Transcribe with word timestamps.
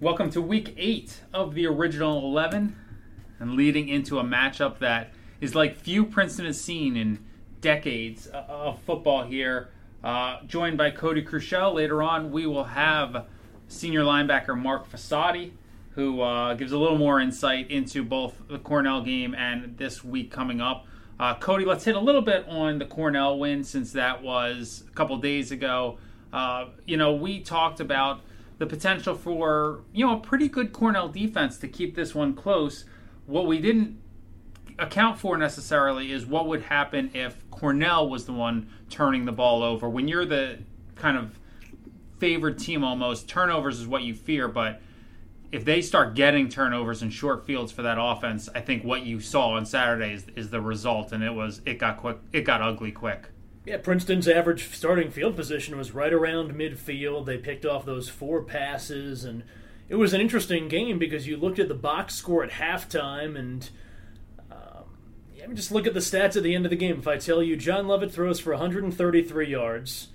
Welcome 0.00 0.30
to 0.30 0.40
week 0.40 0.74
eight 0.76 1.22
of 1.34 1.54
the 1.54 1.66
original 1.66 2.20
11 2.20 2.76
and 3.40 3.54
leading 3.54 3.88
into 3.88 4.20
a 4.20 4.22
matchup 4.22 4.78
that 4.78 5.12
is 5.40 5.56
like 5.56 5.74
few 5.74 6.04
Princeton 6.04 6.46
has 6.46 6.60
seen 6.60 6.96
in 6.96 7.18
decades 7.60 8.28
of 8.28 8.80
football 8.82 9.24
here. 9.24 9.70
Uh, 10.04 10.36
joined 10.46 10.78
by 10.78 10.92
Cody 10.92 11.22
Crushell. 11.22 11.74
Later 11.74 12.00
on, 12.00 12.30
we 12.30 12.46
will 12.46 12.62
have 12.62 13.26
senior 13.66 14.02
linebacker 14.02 14.56
Mark 14.56 14.88
Fossati, 14.88 15.50
who 15.96 16.20
uh, 16.20 16.54
gives 16.54 16.70
a 16.70 16.78
little 16.78 16.96
more 16.96 17.18
insight 17.18 17.68
into 17.68 18.04
both 18.04 18.40
the 18.46 18.60
Cornell 18.60 19.02
game 19.02 19.34
and 19.34 19.76
this 19.78 20.04
week 20.04 20.30
coming 20.30 20.60
up. 20.60 20.86
Uh, 21.18 21.34
Cody, 21.34 21.64
let's 21.64 21.84
hit 21.84 21.96
a 21.96 22.00
little 22.00 22.22
bit 22.22 22.46
on 22.46 22.78
the 22.78 22.86
Cornell 22.86 23.36
win 23.36 23.64
since 23.64 23.90
that 23.94 24.22
was 24.22 24.84
a 24.86 24.92
couple 24.92 25.16
days 25.16 25.50
ago. 25.50 25.98
Uh, 26.32 26.66
you 26.86 26.96
know, 26.96 27.14
we 27.14 27.40
talked 27.40 27.80
about 27.80 28.20
the 28.58 28.66
potential 28.66 29.14
for 29.14 29.82
you 29.92 30.06
know 30.06 30.16
a 30.16 30.20
pretty 30.20 30.48
good 30.48 30.72
Cornell 30.72 31.08
defense 31.08 31.58
to 31.58 31.68
keep 31.68 31.94
this 31.94 32.14
one 32.14 32.34
close. 32.34 32.84
What 33.26 33.46
we 33.46 33.60
didn't 33.60 34.00
account 34.78 35.18
for 35.18 35.36
necessarily 35.36 36.12
is 36.12 36.24
what 36.26 36.46
would 36.46 36.62
happen 36.62 37.10
if 37.14 37.48
Cornell 37.50 38.08
was 38.08 38.26
the 38.26 38.32
one 38.32 38.68
turning 38.90 39.24
the 39.24 39.32
ball 39.32 39.62
over. 39.62 39.88
When 39.88 40.08
you're 40.08 40.24
the 40.24 40.58
kind 40.94 41.16
of 41.16 41.38
favored 42.18 42.58
team 42.58 42.84
almost, 42.84 43.28
turnovers 43.28 43.80
is 43.80 43.86
what 43.86 44.02
you 44.02 44.14
fear, 44.14 44.48
but 44.48 44.80
if 45.50 45.64
they 45.64 45.80
start 45.80 46.14
getting 46.14 46.48
turnovers 46.48 47.02
and 47.02 47.12
short 47.12 47.46
fields 47.46 47.72
for 47.72 47.82
that 47.82 47.96
offense, 47.98 48.48
I 48.54 48.60
think 48.60 48.84
what 48.84 49.02
you 49.02 49.20
saw 49.20 49.50
on 49.50 49.64
Saturday 49.64 50.12
is, 50.12 50.26
is 50.36 50.50
the 50.50 50.60
result, 50.60 51.12
and 51.12 51.22
it 51.24 51.32
was 51.32 51.62
it 51.64 51.78
got 51.78 51.96
quick, 51.98 52.18
it 52.32 52.42
got 52.42 52.60
ugly 52.60 52.92
quick. 52.92 53.30
Yeah, 53.68 53.76
Princeton's 53.76 54.26
average 54.26 54.74
starting 54.74 55.10
field 55.10 55.36
position 55.36 55.76
was 55.76 55.92
right 55.92 56.12
around 56.12 56.54
midfield. 56.54 57.26
They 57.26 57.36
picked 57.36 57.66
off 57.66 57.84
those 57.84 58.08
four 58.08 58.42
passes, 58.42 59.24
and 59.24 59.42
it 59.90 59.96
was 59.96 60.14
an 60.14 60.22
interesting 60.22 60.68
game 60.68 60.98
because 60.98 61.26
you 61.26 61.36
looked 61.36 61.58
at 61.58 61.68
the 61.68 61.74
box 61.74 62.14
score 62.14 62.42
at 62.42 62.52
halftime, 62.52 63.38
and 63.38 63.68
um, 64.50 65.54
just 65.54 65.70
look 65.70 65.86
at 65.86 65.92
the 65.92 66.00
stats 66.00 66.34
at 66.34 66.44
the 66.44 66.54
end 66.54 66.64
of 66.64 66.70
the 66.70 66.76
game. 66.76 66.98
If 66.98 67.06
I 67.06 67.18
tell 67.18 67.42
you 67.42 67.56
John 67.56 67.86
Lovett 67.86 68.10
throws 68.10 68.40
for 68.40 68.52
133 68.52 69.46
yards, 69.46 70.08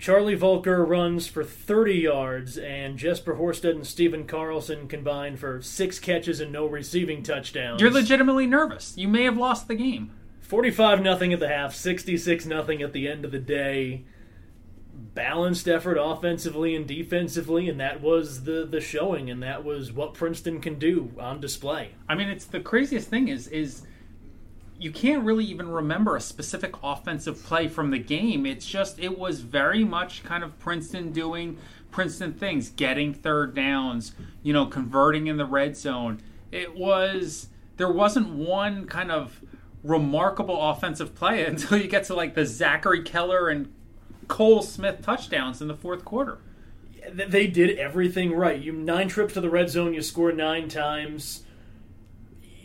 Charlie 0.00 0.34
Volker 0.34 0.84
runs 0.84 1.28
for 1.28 1.44
30 1.44 1.94
yards, 1.94 2.58
and 2.58 2.98
Jesper 2.98 3.36
Horsted 3.36 3.76
and 3.76 3.86
Stephen 3.86 4.26
Carlson 4.26 4.88
combined 4.88 5.38
for 5.38 5.62
six 5.62 6.00
catches 6.00 6.40
and 6.40 6.50
no 6.50 6.66
receiving 6.66 7.22
touchdowns. 7.22 7.80
You're 7.80 7.92
legitimately 7.92 8.48
nervous. 8.48 8.94
You 8.96 9.06
may 9.06 9.22
have 9.22 9.36
lost 9.36 9.68
the 9.68 9.76
game. 9.76 10.10
45 10.42 11.00
nothing 11.00 11.32
at 11.32 11.40
the 11.40 11.48
half, 11.48 11.74
66 11.74 12.44
nothing 12.46 12.82
at 12.82 12.92
the 12.92 13.08
end 13.08 13.24
of 13.24 13.30
the 13.30 13.38
day. 13.38 14.04
Balanced 15.14 15.68
effort 15.68 15.96
offensively 15.98 16.74
and 16.74 16.86
defensively, 16.86 17.68
and 17.68 17.80
that 17.80 18.00
was 18.00 18.44
the 18.44 18.66
the 18.66 18.80
showing, 18.80 19.30
and 19.30 19.42
that 19.42 19.64
was 19.64 19.92
what 19.92 20.14
Princeton 20.14 20.60
can 20.60 20.78
do 20.78 21.12
on 21.18 21.40
display. 21.40 21.92
I 22.08 22.14
mean, 22.14 22.28
it's 22.28 22.44
the 22.44 22.60
craziest 22.60 23.08
thing 23.08 23.28
is 23.28 23.48
is 23.48 23.82
you 24.78 24.90
can't 24.90 25.24
really 25.24 25.44
even 25.44 25.68
remember 25.68 26.16
a 26.16 26.20
specific 26.20 26.74
offensive 26.82 27.42
play 27.44 27.68
from 27.68 27.90
the 27.90 27.98
game. 27.98 28.44
It's 28.44 28.66
just 28.66 28.98
it 28.98 29.16
was 29.18 29.40
very 29.40 29.84
much 29.84 30.24
kind 30.24 30.42
of 30.42 30.58
Princeton 30.58 31.12
doing 31.12 31.56
Princeton 31.92 32.32
things, 32.32 32.70
getting 32.70 33.14
third 33.14 33.54
downs, 33.54 34.12
you 34.42 34.52
know, 34.52 34.66
converting 34.66 35.28
in 35.28 35.36
the 35.36 35.46
red 35.46 35.76
zone. 35.76 36.20
It 36.50 36.74
was 36.74 37.48
there 37.76 37.92
wasn't 37.92 38.28
one 38.30 38.86
kind 38.86 39.12
of 39.12 39.40
remarkable 39.82 40.70
offensive 40.70 41.14
play 41.14 41.44
until 41.46 41.78
you 41.78 41.88
get 41.88 42.04
to 42.04 42.14
like 42.14 42.34
the 42.34 42.46
Zachary 42.46 43.02
Keller 43.02 43.48
and 43.48 43.72
Cole 44.28 44.62
Smith 44.62 45.02
touchdowns 45.02 45.60
in 45.60 45.68
the 45.68 45.76
fourth 45.76 46.04
quarter. 46.04 46.38
They 47.12 47.48
did 47.48 47.78
everything 47.78 48.32
right. 48.32 48.60
You 48.60 48.72
nine 48.72 49.08
trips 49.08 49.34
to 49.34 49.40
the 49.40 49.50
red 49.50 49.68
zone, 49.68 49.92
you 49.92 50.02
score 50.02 50.30
nine 50.30 50.68
times. 50.68 51.42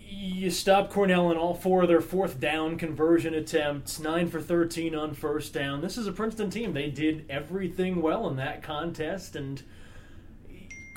You 0.09 0.51
stop 0.51 0.91
Cornell 0.91 1.31
in 1.31 1.37
all 1.37 1.55
four 1.55 1.83
of 1.83 1.87
their 1.87 2.01
fourth 2.01 2.39
down 2.39 2.77
conversion 2.77 3.33
attempts, 3.33 3.99
nine 3.99 4.27
for 4.27 4.39
thirteen 4.39 4.93
on 4.93 5.15
first 5.15 5.53
down. 5.53 5.81
This 5.81 5.97
is 5.97 6.05
a 6.05 6.11
Princeton 6.11 6.51
team. 6.51 6.73
They 6.73 6.89
did 6.89 7.25
everything 7.29 8.01
well 8.01 8.27
in 8.27 8.35
that 8.37 8.61
contest, 8.61 9.35
and 9.35 9.63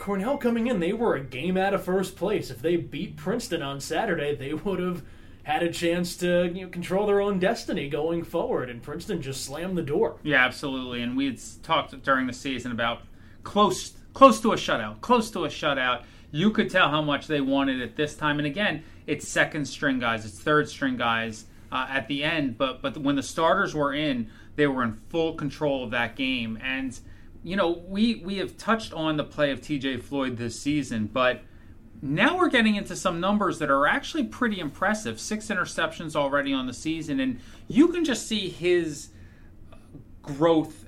Cornell 0.00 0.38
coming 0.38 0.66
in, 0.66 0.80
they 0.80 0.94
were 0.94 1.14
a 1.14 1.24
game 1.24 1.58
out 1.58 1.74
of 1.74 1.84
first 1.84 2.16
place. 2.16 2.50
If 2.50 2.62
they 2.62 2.76
beat 2.76 3.16
Princeton 3.16 3.62
on 3.62 3.80
Saturday, 3.80 4.34
they 4.34 4.54
would 4.54 4.80
have 4.80 5.02
had 5.42 5.62
a 5.62 5.72
chance 5.72 6.16
to 6.16 6.50
you 6.54 6.62
know, 6.62 6.68
control 6.68 7.06
their 7.06 7.20
own 7.20 7.38
destiny 7.38 7.88
going 7.88 8.24
forward, 8.24 8.68
and 8.70 8.82
Princeton 8.82 9.22
just 9.22 9.44
slammed 9.44 9.76
the 9.76 9.82
door. 9.82 10.16
Yeah, 10.22 10.44
absolutely. 10.44 11.02
And 11.02 11.16
we 11.16 11.26
had 11.26 11.40
talked 11.62 12.02
during 12.02 12.26
the 12.26 12.32
season 12.32 12.72
about 12.72 13.02
close 13.42 13.94
close 14.12 14.40
to 14.40 14.52
a 14.52 14.56
shutout, 14.56 15.00
close 15.00 15.30
to 15.30 15.44
a 15.44 15.48
shutout. 15.48 16.04
you 16.32 16.50
could 16.50 16.70
tell 16.70 16.88
how 16.88 17.02
much 17.02 17.26
they 17.26 17.40
wanted 17.40 17.80
it 17.80 17.96
this 17.96 18.14
time. 18.14 18.38
And 18.38 18.46
again, 18.46 18.84
it's 19.06 19.26
second 19.26 19.64
string 19.66 19.98
guys, 19.98 20.24
it's 20.24 20.38
third 20.38 20.68
string 20.68 20.96
guys 20.96 21.46
uh, 21.72 21.86
at 21.88 22.08
the 22.08 22.22
end. 22.22 22.58
But 22.58 22.82
but 22.82 22.96
when 22.98 23.16
the 23.16 23.22
starters 23.22 23.74
were 23.74 23.94
in, 23.94 24.28
they 24.56 24.66
were 24.66 24.82
in 24.82 25.00
full 25.08 25.34
control 25.34 25.84
of 25.84 25.90
that 25.92 26.16
game. 26.16 26.58
And 26.62 26.98
you 27.42 27.56
know, 27.56 27.82
we 27.88 28.16
we 28.16 28.36
have 28.36 28.56
touched 28.56 28.92
on 28.92 29.16
the 29.16 29.24
play 29.24 29.50
of 29.50 29.60
T.J. 29.60 29.98
Floyd 29.98 30.36
this 30.36 30.60
season, 30.60 31.08
but 31.12 31.42
now 32.02 32.38
we're 32.38 32.48
getting 32.48 32.76
into 32.76 32.96
some 32.96 33.20
numbers 33.20 33.58
that 33.58 33.70
are 33.70 33.86
actually 33.86 34.24
pretty 34.24 34.58
impressive. 34.58 35.20
Six 35.20 35.48
interceptions 35.48 36.16
already 36.16 36.52
on 36.52 36.66
the 36.66 36.72
season, 36.72 37.20
and 37.20 37.40
you 37.68 37.88
can 37.88 38.04
just 38.04 38.26
see 38.26 38.48
his 38.48 39.08
growth, 40.22 40.86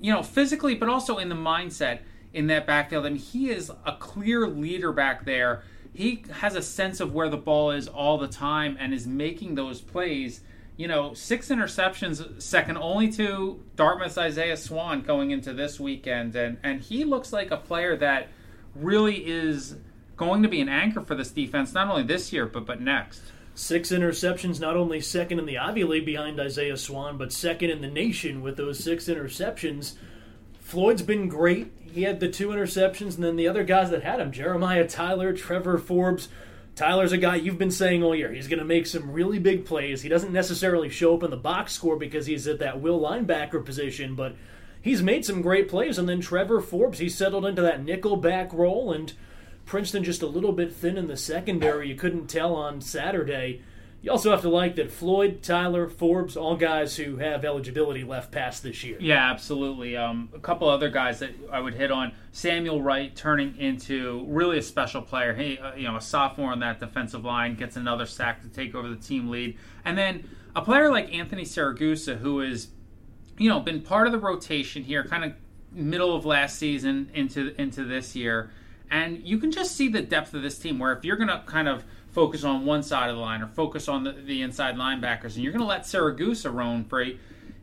you 0.00 0.12
know, 0.12 0.22
physically, 0.22 0.74
but 0.74 0.88
also 0.88 1.18
in 1.18 1.28
the 1.28 1.34
mindset 1.34 2.00
in 2.32 2.46
that 2.46 2.66
backfield. 2.66 3.06
I 3.06 3.10
mean, 3.10 3.18
he 3.18 3.50
is 3.50 3.70
a 3.84 3.96
clear 3.98 4.46
leader 4.46 4.92
back 4.92 5.24
there. 5.24 5.64
He 5.92 6.24
has 6.30 6.54
a 6.54 6.62
sense 6.62 7.00
of 7.00 7.12
where 7.12 7.28
the 7.28 7.36
ball 7.36 7.72
is 7.72 7.88
all 7.88 8.16
the 8.16 8.28
time 8.28 8.76
and 8.80 8.94
is 8.94 9.06
making 9.06 9.56
those 9.56 9.80
plays. 9.80 10.40
You 10.76 10.88
know, 10.88 11.12
six 11.12 11.48
interceptions, 11.48 12.40
second 12.40 12.78
only 12.78 13.12
to 13.12 13.62
Dartmouth's 13.76 14.16
Isaiah 14.16 14.56
Swann 14.56 15.02
going 15.02 15.30
into 15.30 15.52
this 15.52 15.78
weekend, 15.78 16.34
and 16.34 16.56
and 16.62 16.80
he 16.80 17.04
looks 17.04 17.32
like 17.32 17.50
a 17.50 17.58
player 17.58 17.94
that 17.96 18.28
really 18.74 19.26
is 19.26 19.76
going 20.16 20.42
to 20.42 20.48
be 20.48 20.60
an 20.60 20.68
anchor 20.68 21.00
for 21.00 21.14
this 21.14 21.30
defense, 21.30 21.72
not 21.72 21.88
only 21.88 22.02
this 22.02 22.32
year 22.32 22.46
but 22.46 22.66
but 22.66 22.80
next. 22.80 23.22
Six 23.54 23.90
interceptions, 23.90 24.60
not 24.60 24.76
only 24.76 25.00
second 25.00 25.38
in 25.38 25.46
the 25.46 25.58
Ivy 25.58 25.84
League 25.84 26.06
behind 26.06 26.40
Isaiah 26.40 26.76
Swann, 26.76 27.18
but 27.18 27.32
second 27.32 27.70
in 27.70 27.82
the 27.82 27.88
nation 27.88 28.40
with 28.40 28.56
those 28.56 28.82
six 28.82 29.06
interceptions. 29.08 29.94
Floyd's 30.60 31.02
been 31.02 31.28
great. 31.28 31.70
He 31.80 32.04
had 32.04 32.18
the 32.18 32.30
two 32.30 32.48
interceptions, 32.48 33.16
and 33.16 33.24
then 33.24 33.36
the 33.36 33.48
other 33.48 33.62
guys 33.62 33.90
that 33.90 34.02
had 34.02 34.20
him 34.20 34.32
Jeremiah 34.32 34.88
Tyler, 34.88 35.34
Trevor 35.34 35.76
Forbes. 35.76 36.28
Tyler's 36.74 37.12
a 37.12 37.18
guy 37.18 37.36
you've 37.36 37.58
been 37.58 37.70
saying 37.70 38.02
all 38.02 38.14
year. 38.14 38.32
He's 38.32 38.48
going 38.48 38.58
to 38.58 38.64
make 38.64 38.86
some 38.86 39.12
really 39.12 39.38
big 39.38 39.66
plays. 39.66 40.00
He 40.00 40.08
doesn't 40.08 40.32
necessarily 40.32 40.88
show 40.88 41.14
up 41.14 41.22
in 41.22 41.30
the 41.30 41.36
box 41.36 41.74
score 41.74 41.96
because 41.96 42.24
he's 42.24 42.46
at 42.46 42.60
that 42.60 42.80
will 42.80 42.98
linebacker 42.98 43.62
position, 43.62 44.14
but 44.14 44.34
he's 44.80 45.02
made 45.02 45.26
some 45.26 45.42
great 45.42 45.68
plays. 45.68 45.98
And 45.98 46.08
then 46.08 46.22
Trevor 46.22 46.62
Forbes, 46.62 46.98
he 46.98 47.10
settled 47.10 47.44
into 47.44 47.60
that 47.60 47.84
nickel 47.84 48.16
back 48.16 48.54
role, 48.54 48.90
and 48.90 49.12
Princeton 49.64 50.04
just 50.04 50.22
a 50.22 50.26
little 50.26 50.52
bit 50.52 50.72
thin 50.72 50.96
in 50.96 51.06
the 51.06 51.16
secondary. 51.16 51.88
You 51.88 51.94
couldn't 51.94 52.26
tell 52.26 52.54
on 52.54 52.80
Saturday. 52.80 53.62
You 54.02 54.10
also 54.10 54.32
have 54.32 54.40
to 54.42 54.48
like 54.48 54.74
that 54.76 54.90
Floyd, 54.90 55.44
Tyler, 55.44 55.88
Forbes, 55.88 56.36
all 56.36 56.56
guys 56.56 56.96
who 56.96 57.18
have 57.18 57.44
eligibility 57.44 58.02
left 58.02 58.32
past 58.32 58.64
this 58.64 58.82
year. 58.82 58.96
Yeah, 59.00 59.30
absolutely. 59.30 59.96
Um, 59.96 60.28
a 60.34 60.40
couple 60.40 60.68
other 60.68 60.90
guys 60.90 61.20
that 61.20 61.30
I 61.52 61.60
would 61.60 61.74
hit 61.74 61.92
on: 61.92 62.12
Samuel 62.32 62.82
Wright 62.82 63.14
turning 63.14 63.56
into 63.58 64.24
really 64.26 64.58
a 64.58 64.62
special 64.62 65.02
player. 65.02 65.34
He, 65.34 65.56
uh, 65.56 65.76
you 65.76 65.84
know, 65.84 65.96
a 65.96 66.00
sophomore 66.00 66.50
on 66.50 66.58
that 66.60 66.80
defensive 66.80 67.24
line 67.24 67.54
gets 67.54 67.76
another 67.76 68.04
sack 68.04 68.42
to 68.42 68.48
take 68.48 68.74
over 68.74 68.88
the 68.88 68.96
team 68.96 69.28
lead, 69.30 69.56
and 69.84 69.96
then 69.96 70.28
a 70.56 70.62
player 70.62 70.90
like 70.90 71.14
Anthony 71.14 71.44
Siragusa, 71.44 72.18
who 72.18 72.40
is, 72.40 72.68
you 73.38 73.48
know, 73.48 73.60
been 73.60 73.82
part 73.82 74.06
of 74.06 74.12
the 74.12 74.18
rotation 74.18 74.82
here, 74.82 75.04
kind 75.04 75.24
of 75.24 75.32
middle 75.70 76.14
of 76.14 76.24
last 76.26 76.58
season 76.58 77.08
into 77.14 77.54
into 77.56 77.84
this 77.84 78.16
year, 78.16 78.50
and 78.92 79.26
you 79.26 79.38
can 79.38 79.50
just 79.50 79.74
see 79.74 79.88
the 79.88 80.02
depth 80.02 80.34
of 80.34 80.42
this 80.42 80.58
team. 80.58 80.78
Where 80.78 80.92
if 80.92 81.04
you're 81.04 81.16
going 81.16 81.28
to 81.28 81.42
kind 81.46 81.66
of 81.66 81.82
focus 82.12 82.44
on 82.44 82.66
one 82.66 82.82
side 82.82 83.08
of 83.08 83.16
the 83.16 83.22
line 83.22 83.42
or 83.42 83.48
focus 83.48 83.88
on 83.88 84.04
the, 84.04 84.12
the 84.12 84.42
inside 84.42 84.76
linebackers, 84.76 85.34
and 85.34 85.38
you're 85.38 85.52
going 85.52 85.62
to 85.62 85.66
let 85.66 85.82
Siragusa 85.82 86.52
roam 86.52 86.84
free. 86.84 87.18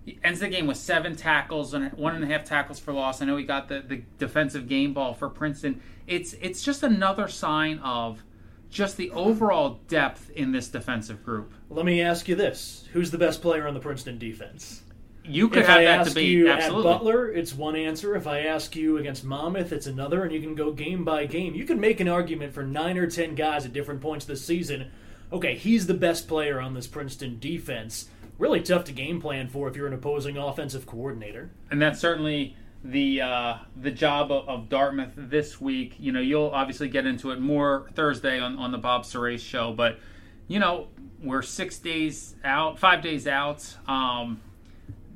He 0.05 0.17
ends 0.23 0.39
the 0.39 0.47
game 0.47 0.65
with 0.65 0.77
seven 0.77 1.15
tackles 1.15 1.75
and 1.75 1.93
one 1.93 2.15
and 2.15 2.23
a 2.23 2.27
half 2.27 2.45
tackles 2.45 2.79
for 2.79 2.91
loss. 2.93 3.21
I 3.21 3.25
know 3.25 3.37
he 3.37 3.43
got 3.43 3.69
the, 3.69 3.81
the 3.81 4.01
defensive 4.17 4.67
game 4.67 4.93
ball 4.93 5.13
for 5.13 5.29
Princeton. 5.29 5.81
It's 6.07 6.33
it's 6.41 6.63
just 6.63 6.81
another 6.81 7.27
sign 7.27 7.77
of 7.79 8.23
just 8.71 8.97
the 8.97 9.11
overall 9.11 9.81
depth 9.87 10.31
in 10.31 10.51
this 10.51 10.67
defensive 10.67 11.23
group. 11.23 11.53
Let 11.69 11.85
me 11.85 12.01
ask 12.01 12.27
you 12.27 12.33
this: 12.33 12.89
Who's 12.93 13.11
the 13.11 13.19
best 13.19 13.43
player 13.43 13.67
on 13.67 13.75
the 13.75 13.79
Princeton 13.79 14.17
defense? 14.17 14.81
You 15.29 15.47
could 15.49 15.59
if 15.61 15.67
have 15.67 15.77
I 15.77 15.83
that 15.83 15.99
ask 16.01 16.09
debate. 16.09 16.27
you 16.29 16.49
Absolutely. 16.49 16.91
at 16.91 16.97
Butler, 16.97 17.31
it's 17.31 17.53
one 17.53 17.75
answer. 17.75 18.15
If 18.15 18.27
I 18.27 18.39
ask 18.39 18.75
you 18.75 18.97
against 18.97 19.23
Monmouth, 19.23 19.71
it's 19.71 19.87
another, 19.87 20.23
and 20.23 20.33
you 20.33 20.41
can 20.41 20.55
go 20.55 20.71
game 20.71 21.03
by 21.05 21.25
game. 21.25 21.53
You 21.55 21.65
can 21.65 21.79
make 21.79 21.99
an 21.99 22.07
argument 22.07 22.53
for 22.53 22.63
nine 22.63 22.97
or 22.97 23.07
ten 23.07 23.35
guys 23.35 23.65
at 23.65 23.73
different 23.73 24.01
points 24.01 24.25
this 24.25 24.43
season. 24.43 24.91
Okay, 25.31 25.55
he's 25.55 25.85
the 25.87 25.93
best 25.93 26.27
player 26.27 26.59
on 26.59 26.73
this 26.73 26.87
Princeton 26.87 27.37
defense. 27.39 28.09
Really 28.39 28.61
tough 28.61 28.85
to 28.85 28.91
game 28.91 29.21
plan 29.21 29.47
for 29.49 29.67
if 29.67 29.75
you're 29.75 29.85
an 29.87 29.93
opposing 29.93 30.37
offensive 30.37 30.85
coordinator. 30.85 31.51
and 31.69 31.81
that's 31.81 31.99
certainly 31.99 32.55
the 32.83 33.21
uh, 33.21 33.55
the 33.79 33.91
job 33.91 34.31
of, 34.31 34.47
of 34.47 34.69
Dartmouth 34.69 35.11
this 35.15 35.59
week. 35.61 35.95
You 35.99 36.11
know, 36.13 36.21
you'll 36.21 36.49
obviously 36.49 36.87
get 36.89 37.05
into 37.05 37.31
it 37.31 37.39
more 37.39 37.87
Thursday 37.93 38.39
on, 38.39 38.57
on 38.57 38.71
the 38.71 38.77
Bob 38.77 39.03
Surace 39.03 39.41
show, 39.41 39.73
but 39.73 39.99
you 40.47 40.57
know, 40.59 40.87
we're 41.21 41.41
six 41.41 41.77
days 41.77 42.35
out, 42.43 42.79
five 42.79 43.01
days 43.03 43.27
out. 43.27 43.75
Um, 43.87 44.39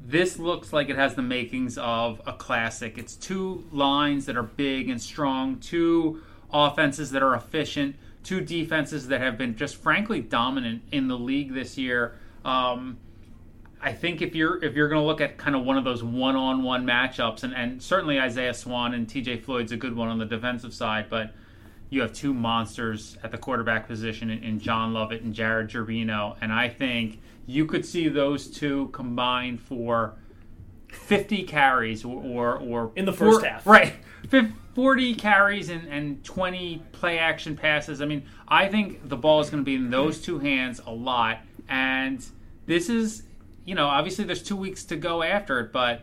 this 0.05 0.37
looks 0.37 0.73
like 0.73 0.89
it 0.89 0.97
has 0.97 1.15
the 1.15 1.21
makings 1.21 1.77
of 1.77 2.21
a 2.27 2.33
classic. 2.33 2.97
It's 2.97 3.15
two 3.15 3.65
lines 3.71 4.25
that 4.25 4.35
are 4.35 4.43
big 4.43 4.89
and 4.89 5.01
strong, 5.01 5.59
two 5.59 6.21
offenses 6.51 7.11
that 7.11 7.23
are 7.23 7.33
efficient, 7.33 7.95
two 8.23 8.41
defenses 8.41 9.07
that 9.07 9.21
have 9.21 9.37
been 9.37 9.55
just 9.55 9.77
frankly 9.77 10.19
dominant 10.19 10.83
in 10.91 11.07
the 11.07 11.17
league 11.17 11.53
this 11.53 11.77
year. 11.77 12.15
Um, 12.43 12.97
I 13.81 13.93
think 13.93 14.21
if 14.21 14.35
you're 14.35 14.63
if 14.63 14.75
you're 14.75 14.87
going 14.87 15.01
to 15.01 15.05
look 15.05 15.21
at 15.21 15.37
kind 15.37 15.55
of 15.55 15.63
one 15.63 15.77
of 15.77 15.83
those 15.83 16.03
one-on-one 16.03 16.85
matchups, 16.85 17.43
and, 17.43 17.53
and 17.53 17.81
certainly 17.81 18.19
Isaiah 18.19 18.53
Swann 18.53 18.93
and 18.93 19.07
T.J. 19.07 19.39
Floyd's 19.39 19.71
a 19.71 19.77
good 19.77 19.95
one 19.95 20.09
on 20.09 20.19
the 20.19 20.25
defensive 20.25 20.73
side, 20.73 21.07
but 21.09 21.33
you 21.89 22.01
have 22.01 22.13
two 22.13 22.33
monsters 22.33 23.17
at 23.23 23.31
the 23.31 23.37
quarterback 23.37 23.87
position 23.87 24.29
in, 24.29 24.43
in 24.43 24.59
John 24.59 24.93
Lovett 24.93 25.21
and 25.21 25.33
Jared 25.33 25.69
Gerbino, 25.69 26.35
and 26.41 26.51
I 26.51 26.69
think 26.69 27.19
you 27.45 27.65
could 27.65 27.85
see 27.85 28.07
those 28.07 28.47
two 28.47 28.87
combined 28.93 29.61
for 29.61 30.15
50 30.89 31.43
carries 31.43 32.05
or 32.05 32.21
or, 32.23 32.57
or 32.59 32.91
In 32.95 33.05
the 33.05 33.13
first 33.13 33.39
four- 33.41 33.49
half. 33.49 33.65
right? 33.67 33.93
40 34.75 35.13
carries 35.15 35.69
and, 35.69 35.87
and 35.87 36.23
20 36.23 36.81
play 36.93 37.19
action 37.19 37.55
passes. 37.55 38.01
I 38.01 38.05
mean, 38.05 38.23
I 38.47 38.67
think 38.67 39.07
the 39.07 39.15
ball 39.17 39.39
is 39.39 39.49
going 39.49 39.61
to 39.61 39.65
be 39.65 39.75
in 39.75 39.91
those 39.91 40.19
two 40.21 40.39
hands 40.39 40.81
a 40.87 40.91
lot, 40.91 41.39
and 41.69 42.25
this 42.65 42.89
is 42.89 43.23
you 43.65 43.75
know, 43.75 43.87
obviously 43.87 44.25
there's 44.25 44.43
two 44.43 44.57
weeks 44.57 44.83
to 44.85 44.95
go 44.97 45.23
after 45.23 45.59
it, 45.61 45.71
but 45.71 46.01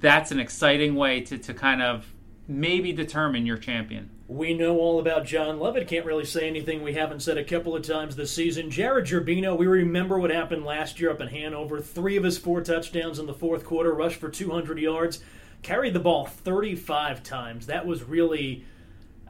that's 0.00 0.32
an 0.32 0.40
exciting 0.40 0.96
way 0.96 1.20
to, 1.20 1.38
to 1.38 1.54
kind 1.54 1.80
of 1.80 2.04
maybe 2.48 2.92
determine 2.92 3.46
your 3.46 3.56
champion. 3.56 4.10
We 4.28 4.54
know 4.54 4.78
all 4.78 4.98
about 4.98 5.24
John 5.24 5.60
Lovett. 5.60 5.86
Can't 5.86 6.04
really 6.04 6.24
say 6.24 6.48
anything 6.48 6.82
we 6.82 6.94
haven't 6.94 7.20
said 7.20 7.38
a 7.38 7.44
couple 7.44 7.76
of 7.76 7.84
times 7.84 8.16
this 8.16 8.32
season. 8.32 8.72
Jared 8.72 9.06
Gerbino, 9.06 9.56
we 9.56 9.68
remember 9.68 10.18
what 10.18 10.30
happened 10.30 10.64
last 10.64 10.98
year 10.98 11.12
up 11.12 11.20
in 11.20 11.28
Hanover. 11.28 11.80
Three 11.80 12.16
of 12.16 12.24
his 12.24 12.36
four 12.36 12.60
touchdowns 12.60 13.20
in 13.20 13.26
the 13.26 13.34
fourth 13.34 13.64
quarter, 13.64 13.94
rushed 13.94 14.18
for 14.18 14.28
200 14.28 14.80
yards, 14.80 15.20
carried 15.62 15.94
the 15.94 16.00
ball 16.00 16.26
35 16.26 17.22
times. 17.22 17.66
That 17.66 17.86
was 17.86 18.02
really 18.02 18.64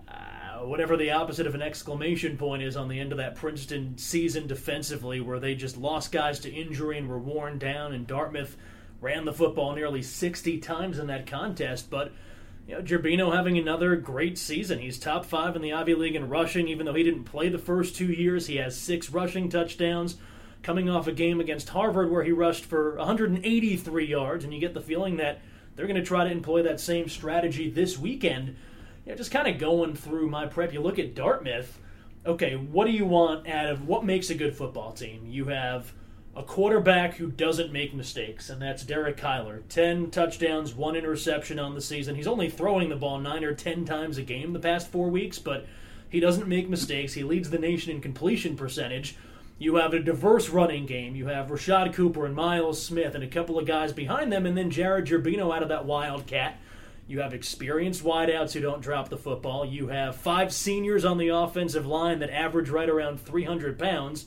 uh, 0.08 0.60
whatever 0.60 0.96
the 0.96 1.10
opposite 1.10 1.46
of 1.46 1.54
an 1.54 1.60
exclamation 1.60 2.38
point 2.38 2.62
is 2.62 2.74
on 2.74 2.88
the 2.88 2.98
end 2.98 3.12
of 3.12 3.18
that 3.18 3.34
Princeton 3.34 3.98
season 3.98 4.46
defensively, 4.46 5.20
where 5.20 5.38
they 5.38 5.54
just 5.54 5.76
lost 5.76 6.10
guys 6.10 6.40
to 6.40 6.50
injury 6.50 6.96
and 6.96 7.06
were 7.06 7.18
worn 7.18 7.58
down, 7.58 7.92
and 7.92 8.06
Dartmouth 8.06 8.56
ran 9.02 9.26
the 9.26 9.34
football 9.34 9.74
nearly 9.74 10.00
60 10.00 10.56
times 10.60 10.98
in 10.98 11.08
that 11.08 11.26
contest. 11.26 11.90
But 11.90 12.12
you 12.66 12.74
know, 12.74 12.82
Gerbino 12.82 13.32
having 13.34 13.58
another 13.58 13.94
great 13.94 14.36
season. 14.38 14.80
He's 14.80 14.98
top 14.98 15.24
five 15.24 15.54
in 15.54 15.62
the 15.62 15.72
Ivy 15.72 15.94
League 15.94 16.16
in 16.16 16.28
rushing, 16.28 16.66
even 16.66 16.84
though 16.84 16.94
he 16.94 17.04
didn't 17.04 17.24
play 17.24 17.48
the 17.48 17.58
first 17.58 17.94
two 17.94 18.12
years. 18.12 18.48
He 18.48 18.56
has 18.56 18.76
six 18.76 19.10
rushing 19.10 19.48
touchdowns, 19.48 20.16
coming 20.62 20.90
off 20.90 21.06
a 21.06 21.12
game 21.12 21.40
against 21.40 21.68
Harvard 21.68 22.10
where 22.10 22.24
he 22.24 22.32
rushed 22.32 22.64
for 22.64 22.96
183 22.96 24.04
yards, 24.04 24.42
and 24.42 24.52
you 24.52 24.58
get 24.58 24.74
the 24.74 24.80
feeling 24.80 25.16
that 25.18 25.40
they're 25.76 25.86
going 25.86 26.00
to 26.00 26.02
try 26.02 26.24
to 26.24 26.30
employ 26.30 26.62
that 26.62 26.80
same 26.80 27.08
strategy 27.08 27.70
this 27.70 27.96
weekend. 27.96 28.56
You 29.04 29.12
know, 29.12 29.14
just 29.14 29.30
kind 29.30 29.46
of 29.46 29.60
going 29.60 29.94
through 29.94 30.28
my 30.28 30.46
prep, 30.46 30.72
you 30.72 30.80
look 30.80 30.98
at 30.98 31.14
Dartmouth. 31.14 31.78
Okay, 32.24 32.56
what 32.56 32.86
do 32.86 32.92
you 32.92 33.04
want 33.04 33.46
out 33.46 33.70
of 33.70 33.86
what 33.86 34.04
makes 34.04 34.30
a 34.30 34.34
good 34.34 34.56
football 34.56 34.90
team? 34.90 35.24
You 35.26 35.44
have 35.44 35.92
a 36.36 36.42
quarterback 36.42 37.14
who 37.14 37.30
doesn't 37.30 37.72
make 37.72 37.94
mistakes, 37.94 38.50
and 38.50 38.60
that's 38.60 38.84
Derek 38.84 39.16
Kyler. 39.16 39.62
10 39.70 40.10
touchdowns, 40.10 40.74
one 40.74 40.94
interception 40.94 41.58
on 41.58 41.74
the 41.74 41.80
season. 41.80 42.14
He's 42.14 42.26
only 42.26 42.50
throwing 42.50 42.90
the 42.90 42.96
ball 42.96 43.18
9 43.18 43.42
or 43.42 43.54
10 43.54 43.86
times 43.86 44.18
a 44.18 44.22
game 44.22 44.52
the 44.52 44.58
past 44.58 44.92
four 44.92 45.08
weeks, 45.08 45.38
but 45.38 45.66
he 46.10 46.20
doesn't 46.20 46.46
make 46.46 46.68
mistakes. 46.68 47.14
He 47.14 47.24
leads 47.24 47.48
the 47.48 47.58
nation 47.58 47.90
in 47.90 48.02
completion 48.02 48.54
percentage. 48.54 49.16
You 49.58 49.76
have 49.76 49.94
a 49.94 49.98
diverse 49.98 50.50
running 50.50 50.84
game. 50.84 51.16
You 51.16 51.28
have 51.28 51.46
Rashad 51.46 51.94
Cooper 51.94 52.26
and 52.26 52.34
Miles 52.34 52.82
Smith 52.82 53.14
and 53.14 53.24
a 53.24 53.28
couple 53.28 53.58
of 53.58 53.66
guys 53.66 53.94
behind 53.94 54.30
them, 54.30 54.44
and 54.44 54.58
then 54.58 54.70
Jared 54.70 55.06
Gerbino 55.06 55.56
out 55.56 55.62
of 55.62 55.70
that 55.70 55.86
Wildcat. 55.86 56.58
You 57.08 57.20
have 57.20 57.32
experienced 57.32 58.04
wideouts 58.04 58.52
who 58.52 58.60
don't 58.60 58.82
drop 58.82 59.08
the 59.08 59.16
football. 59.16 59.64
You 59.64 59.88
have 59.88 60.16
five 60.16 60.52
seniors 60.52 61.06
on 61.06 61.16
the 61.16 61.28
offensive 61.28 61.86
line 61.86 62.18
that 62.18 62.30
average 62.30 62.68
right 62.68 62.90
around 62.90 63.22
300 63.22 63.78
pounds. 63.78 64.26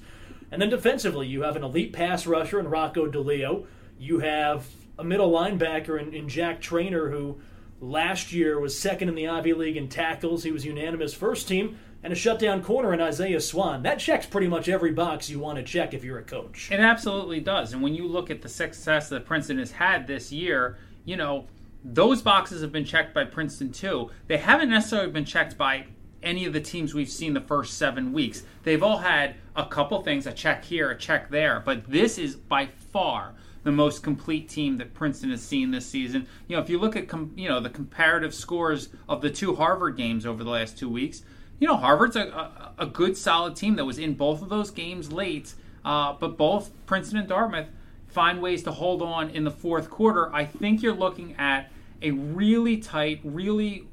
And 0.51 0.61
then 0.61 0.69
defensively, 0.69 1.27
you 1.27 1.43
have 1.43 1.55
an 1.55 1.63
elite 1.63 1.93
pass 1.93 2.25
rusher 2.25 2.59
in 2.59 2.67
Rocco 2.67 3.09
DeLeo. 3.09 3.65
You 3.97 4.19
have 4.19 4.67
a 4.97 5.03
middle 5.03 5.31
linebacker 5.31 6.01
in, 6.01 6.13
in 6.13 6.27
Jack 6.27 6.59
Trainer, 6.61 7.09
who 7.09 7.39
last 7.79 8.33
year 8.33 8.59
was 8.59 8.77
second 8.77 9.09
in 9.09 9.15
the 9.15 9.27
Ivy 9.27 9.53
League 9.53 9.77
in 9.77 9.87
tackles. 9.87 10.43
He 10.43 10.51
was 10.51 10.65
unanimous 10.65 11.13
first 11.13 11.47
team. 11.47 11.77
and 12.03 12.13
a 12.13 12.15
shutdown 12.15 12.63
corner 12.63 12.93
in 12.93 13.01
Isaiah 13.01 13.41
Swann. 13.41 13.83
That 13.83 13.99
checks 13.99 14.25
pretty 14.25 14.47
much 14.47 14.69
every 14.69 14.91
box 14.91 15.29
you 15.29 15.39
want 15.39 15.57
to 15.57 15.63
check 15.63 15.93
if 15.93 16.03
you're 16.03 16.19
a 16.19 16.23
coach. 16.23 16.69
It 16.71 16.79
absolutely 16.79 17.41
does. 17.41 17.73
And 17.73 17.81
when 17.81 17.93
you 17.93 18.07
look 18.07 18.29
at 18.31 18.41
the 18.41 18.49
success 18.49 19.09
that 19.09 19.25
Princeton 19.25 19.59
has 19.59 19.71
had 19.71 20.07
this 20.07 20.31
year, 20.31 20.77
you 21.05 21.17
know, 21.17 21.47
those 21.83 22.21
boxes 22.21 22.61
have 22.61 22.71
been 22.71 22.85
checked 22.85 23.13
by 23.13 23.25
Princeton 23.25 23.71
too. 23.71 24.09
They 24.27 24.37
haven't 24.37 24.69
necessarily 24.69 25.11
been 25.11 25.25
checked 25.25 25.57
by 25.57 25.87
any 26.23 26.45
of 26.45 26.53
the 26.53 26.61
teams 26.61 26.93
we've 26.93 27.09
seen 27.09 27.33
the 27.33 27.41
first 27.41 27.77
seven 27.77 28.13
weeks. 28.13 28.43
They've 28.63 28.83
all 28.83 28.97
had 28.97 29.35
a 29.55 29.65
couple 29.65 30.01
things, 30.01 30.27
a 30.27 30.33
check 30.33 30.65
here, 30.65 30.91
a 30.91 30.97
check 30.97 31.29
there, 31.29 31.61
but 31.63 31.89
this 31.89 32.17
is 32.17 32.35
by 32.35 32.67
far 32.91 33.33
the 33.63 33.71
most 33.71 34.03
complete 34.03 34.47
team 34.49 34.77
that 34.77 34.93
Princeton 34.93 35.31
has 35.31 35.41
seen 35.41 35.71
this 35.71 35.85
season. 35.85 36.27
You 36.47 36.55
know, 36.55 36.61
if 36.61 36.69
you 36.69 36.79
look 36.79 36.95
at 36.95 37.07
com- 37.07 37.33
you 37.35 37.49
know 37.49 37.59
the 37.59 37.69
comparative 37.69 38.33
scores 38.33 38.89
of 39.07 39.21
the 39.21 39.29
two 39.29 39.55
Harvard 39.55 39.97
games 39.97 40.25
over 40.25 40.43
the 40.43 40.49
last 40.49 40.77
two 40.77 40.89
weeks, 40.89 41.23
you 41.59 41.67
know 41.67 41.75
Harvard's 41.75 42.15
a, 42.15 42.21
a, 42.21 42.73
a 42.79 42.85
good 42.85 43.17
solid 43.17 43.55
team 43.55 43.75
that 43.75 43.85
was 43.85 43.99
in 43.99 44.13
both 44.13 44.41
of 44.41 44.49
those 44.49 44.71
games 44.71 45.11
late, 45.11 45.53
uh, 45.83 46.13
but 46.13 46.37
both 46.37 46.71
Princeton 46.85 47.19
and 47.19 47.27
Dartmouth 47.27 47.67
find 48.07 48.41
ways 48.41 48.63
to 48.63 48.71
hold 48.71 49.01
on 49.01 49.29
in 49.29 49.43
the 49.43 49.51
fourth 49.51 49.89
quarter. 49.89 50.33
I 50.33 50.45
think 50.45 50.81
you're 50.81 50.95
looking 50.95 51.35
at 51.37 51.71
a 52.01 52.11
really 52.11 52.77
tight, 52.77 53.19
really 53.23 53.88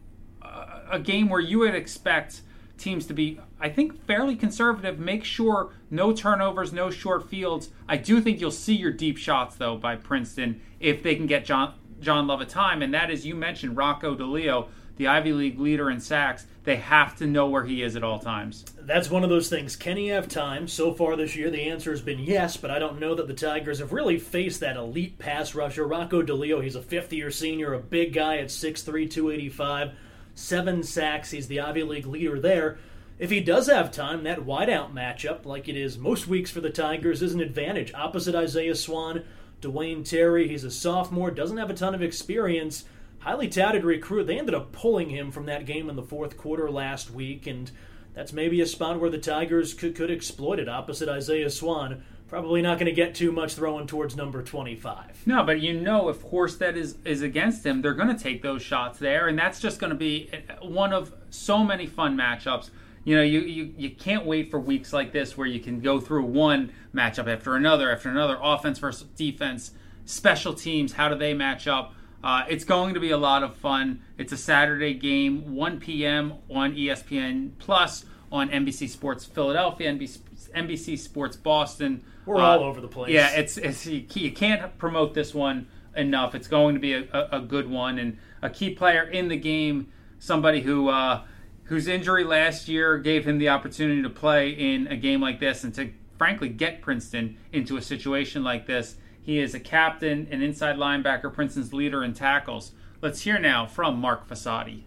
a 0.90 0.98
game 0.98 1.28
where 1.28 1.40
you 1.40 1.60
would 1.60 1.74
expect 1.74 2.42
teams 2.78 3.06
to 3.06 3.14
be, 3.14 3.40
I 3.60 3.68
think, 3.68 4.04
fairly 4.04 4.36
conservative. 4.36 4.98
Make 4.98 5.24
sure 5.24 5.70
no 5.90 6.12
turnovers, 6.12 6.72
no 6.72 6.90
short 6.90 7.28
fields. 7.28 7.70
I 7.88 7.96
do 7.96 8.20
think 8.20 8.40
you'll 8.40 8.50
see 8.50 8.74
your 8.74 8.92
deep 8.92 9.16
shots 9.16 9.56
though 9.56 9.76
by 9.76 9.96
Princeton 9.96 10.60
if 10.80 11.02
they 11.02 11.14
can 11.14 11.26
get 11.26 11.44
John 11.44 11.74
John 12.00 12.26
Lovett 12.26 12.50
time, 12.50 12.82
and 12.82 12.92
that 12.92 13.10
is 13.10 13.24
you 13.24 13.34
mentioned 13.34 13.76
Rocco 13.76 14.14
DeLeo, 14.14 14.68
the 14.96 15.06
Ivy 15.06 15.32
League 15.32 15.58
leader 15.58 15.90
in 15.90 15.98
sacks. 15.98 16.46
They 16.64 16.76
have 16.76 17.16
to 17.16 17.26
know 17.26 17.48
where 17.48 17.64
he 17.64 17.82
is 17.82 17.96
at 17.96 18.02
all 18.02 18.18
times. 18.18 18.64
That's 18.80 19.08
one 19.08 19.22
of 19.22 19.30
those 19.30 19.48
things. 19.48 19.76
Can 19.76 19.96
he 19.96 20.08
have 20.08 20.28
time? 20.28 20.68
So 20.68 20.92
far 20.92 21.16
this 21.16 21.36
year, 21.36 21.48
the 21.48 21.70
answer 21.70 21.92
has 21.92 22.02
been 22.02 22.18
yes, 22.18 22.56
but 22.56 22.70
I 22.70 22.78
don't 22.78 22.98
know 22.98 23.14
that 23.14 23.28
the 23.28 23.34
Tigers 23.34 23.78
have 23.78 23.92
really 23.92 24.18
faced 24.18 24.60
that 24.60 24.76
elite 24.76 25.18
pass 25.18 25.54
rusher. 25.54 25.86
Rocco 25.86 26.22
DeLeo, 26.22 26.62
he's 26.62 26.74
a 26.74 26.82
fifth 26.82 27.12
year 27.12 27.30
senior, 27.30 27.72
a 27.72 27.78
big 27.78 28.12
guy 28.12 28.38
at 28.38 28.48
6'3, 28.48 29.10
285 29.10 29.92
seven 30.36 30.84
sacks. 30.84 31.32
He's 31.32 31.48
the 31.48 31.60
Ivy 31.60 31.82
League 31.82 32.06
leader 32.06 32.38
there. 32.38 32.78
If 33.18 33.30
he 33.30 33.40
does 33.40 33.66
have 33.66 33.90
time, 33.90 34.22
that 34.24 34.40
wideout 34.40 34.92
matchup, 34.92 35.46
like 35.46 35.68
it 35.68 35.76
is 35.76 35.96
most 35.96 36.28
weeks 36.28 36.50
for 36.50 36.60
the 36.60 36.70
Tigers, 36.70 37.22
is 37.22 37.32
an 37.32 37.40
advantage. 37.40 37.92
Opposite 37.94 38.34
Isaiah 38.34 38.74
Swann, 38.74 39.24
Dwayne 39.62 40.08
Terry, 40.08 40.46
he's 40.46 40.64
a 40.64 40.70
sophomore, 40.70 41.30
doesn't 41.30 41.56
have 41.56 41.70
a 41.70 41.74
ton 41.74 41.94
of 41.94 42.02
experience. 42.02 42.84
Highly 43.20 43.48
touted 43.48 43.84
recruit. 43.84 44.26
They 44.26 44.38
ended 44.38 44.54
up 44.54 44.70
pulling 44.70 45.08
him 45.08 45.32
from 45.32 45.46
that 45.46 45.64
game 45.64 45.88
in 45.88 45.96
the 45.96 46.02
fourth 46.02 46.36
quarter 46.36 46.70
last 46.70 47.10
week, 47.10 47.46
and 47.46 47.70
that's 48.14 48.34
maybe 48.34 48.60
a 48.60 48.66
spot 48.66 49.00
where 49.00 49.10
the 49.10 49.18
Tigers 49.18 49.72
could, 49.72 49.96
could 49.96 50.10
exploit 50.10 50.58
it 50.60 50.68
opposite 50.68 51.08
Isaiah 51.08 51.50
Swann 51.50 52.04
probably 52.28 52.60
not 52.60 52.78
going 52.78 52.86
to 52.86 52.92
get 52.92 53.14
too 53.14 53.30
much 53.30 53.54
throwing 53.54 53.86
towards 53.86 54.16
number 54.16 54.42
25. 54.42 55.26
No, 55.26 55.44
but 55.44 55.60
you 55.60 55.80
know 55.80 56.08
if 56.08 56.22
Horsted 56.24 56.76
is, 56.76 56.96
is 57.04 57.22
against 57.22 57.64
him, 57.64 57.82
they're 57.82 57.94
going 57.94 58.14
to 58.14 58.22
take 58.22 58.42
those 58.42 58.62
shots 58.62 58.98
there, 58.98 59.28
and 59.28 59.38
that's 59.38 59.60
just 59.60 59.78
going 59.78 59.90
to 59.90 59.96
be 59.96 60.30
one 60.60 60.92
of 60.92 61.12
so 61.30 61.62
many 61.62 61.86
fun 61.86 62.16
matchups. 62.16 62.70
You 63.04 63.16
know, 63.16 63.22
you, 63.22 63.40
you, 63.40 63.74
you 63.76 63.90
can't 63.90 64.26
wait 64.26 64.50
for 64.50 64.58
weeks 64.58 64.92
like 64.92 65.12
this 65.12 65.36
where 65.36 65.46
you 65.46 65.60
can 65.60 65.80
go 65.80 66.00
through 66.00 66.24
one 66.24 66.72
matchup 66.92 67.32
after 67.32 67.54
another, 67.54 67.92
after 67.92 68.08
another, 68.08 68.38
offense 68.42 68.80
versus 68.80 69.06
defense, 69.14 69.70
special 70.04 70.54
teams, 70.54 70.94
how 70.94 71.08
do 71.08 71.14
they 71.14 71.32
match 71.32 71.68
up? 71.68 71.94
Uh, 72.24 72.44
it's 72.48 72.64
going 72.64 72.94
to 72.94 73.00
be 73.00 73.10
a 73.12 73.16
lot 73.16 73.44
of 73.44 73.54
fun. 73.54 74.00
It's 74.18 74.32
a 74.32 74.36
Saturday 74.36 74.94
game, 74.94 75.54
1 75.54 75.78
p.m. 75.78 76.34
on 76.50 76.74
ESPN 76.74 77.52
Plus 77.58 78.04
on 78.32 78.48
NBC 78.48 78.88
Sports 78.88 79.24
Philadelphia, 79.24 79.92
NBC, 79.92 80.18
NBC 80.56 80.98
Sports 80.98 81.36
Boston. 81.36 82.02
We're 82.26 82.36
uh, 82.36 82.58
all 82.58 82.64
over 82.64 82.80
the 82.80 82.88
place. 82.88 83.12
Yeah, 83.12 83.30
it's, 83.30 83.56
it's 83.56 83.86
you, 83.86 84.04
you 84.14 84.32
can't 84.32 84.76
promote 84.78 85.14
this 85.14 85.32
one 85.32 85.68
enough. 85.96 86.34
It's 86.34 86.48
going 86.48 86.74
to 86.74 86.80
be 86.80 86.92
a, 86.92 87.04
a, 87.12 87.38
a, 87.38 87.40
good 87.40 87.70
one 87.70 87.98
and 87.98 88.18
a 88.42 88.50
key 88.50 88.70
player 88.70 89.02
in 89.02 89.28
the 89.28 89.36
game. 89.36 89.92
Somebody 90.18 90.60
who 90.60 90.88
uh, 90.88 91.22
whose 91.64 91.86
injury 91.86 92.24
last 92.24 92.68
year 92.68 92.98
gave 92.98 93.24
him 93.24 93.38
the 93.38 93.48
opportunity 93.48 94.02
to 94.02 94.10
play 94.10 94.50
in 94.50 94.86
a 94.88 94.96
game 94.96 95.20
like 95.20 95.40
this 95.40 95.64
and 95.64 95.74
to 95.74 95.90
frankly 96.18 96.48
get 96.48 96.82
Princeton 96.82 97.36
into 97.52 97.76
a 97.76 97.82
situation 97.82 98.42
like 98.42 98.66
this. 98.66 98.96
He 99.20 99.38
is 99.38 99.54
a 99.54 99.60
captain, 99.60 100.28
an 100.30 100.42
inside 100.42 100.76
linebacker, 100.76 101.32
Princeton's 101.32 101.72
leader 101.72 102.04
in 102.04 102.14
tackles. 102.14 102.72
Let's 103.02 103.22
hear 103.22 103.38
now 103.38 103.66
from 103.66 104.00
Mark 104.00 104.28
Fossati. 104.28 104.82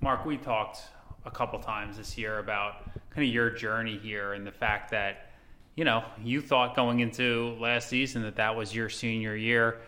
Mark, 0.00 0.24
we 0.24 0.36
talked 0.36 0.78
a 1.24 1.30
couple 1.30 1.58
times 1.60 1.96
this 1.96 2.18
year 2.18 2.38
about 2.38 2.84
kind 3.10 3.26
of 3.26 3.32
your 3.32 3.50
journey 3.50 3.98
here 3.98 4.32
and 4.32 4.46
the 4.46 4.52
fact 4.52 4.90
that 4.90 5.29
you 5.76 5.84
know, 5.84 6.04
you 6.22 6.40
thought 6.40 6.76
going 6.76 7.00
into 7.00 7.56
last 7.60 7.88
season 7.88 8.22
that 8.22 8.36
that 8.36 8.56
was 8.56 8.74
your 8.74 8.88
senior 8.88 9.36
year. 9.36 9.80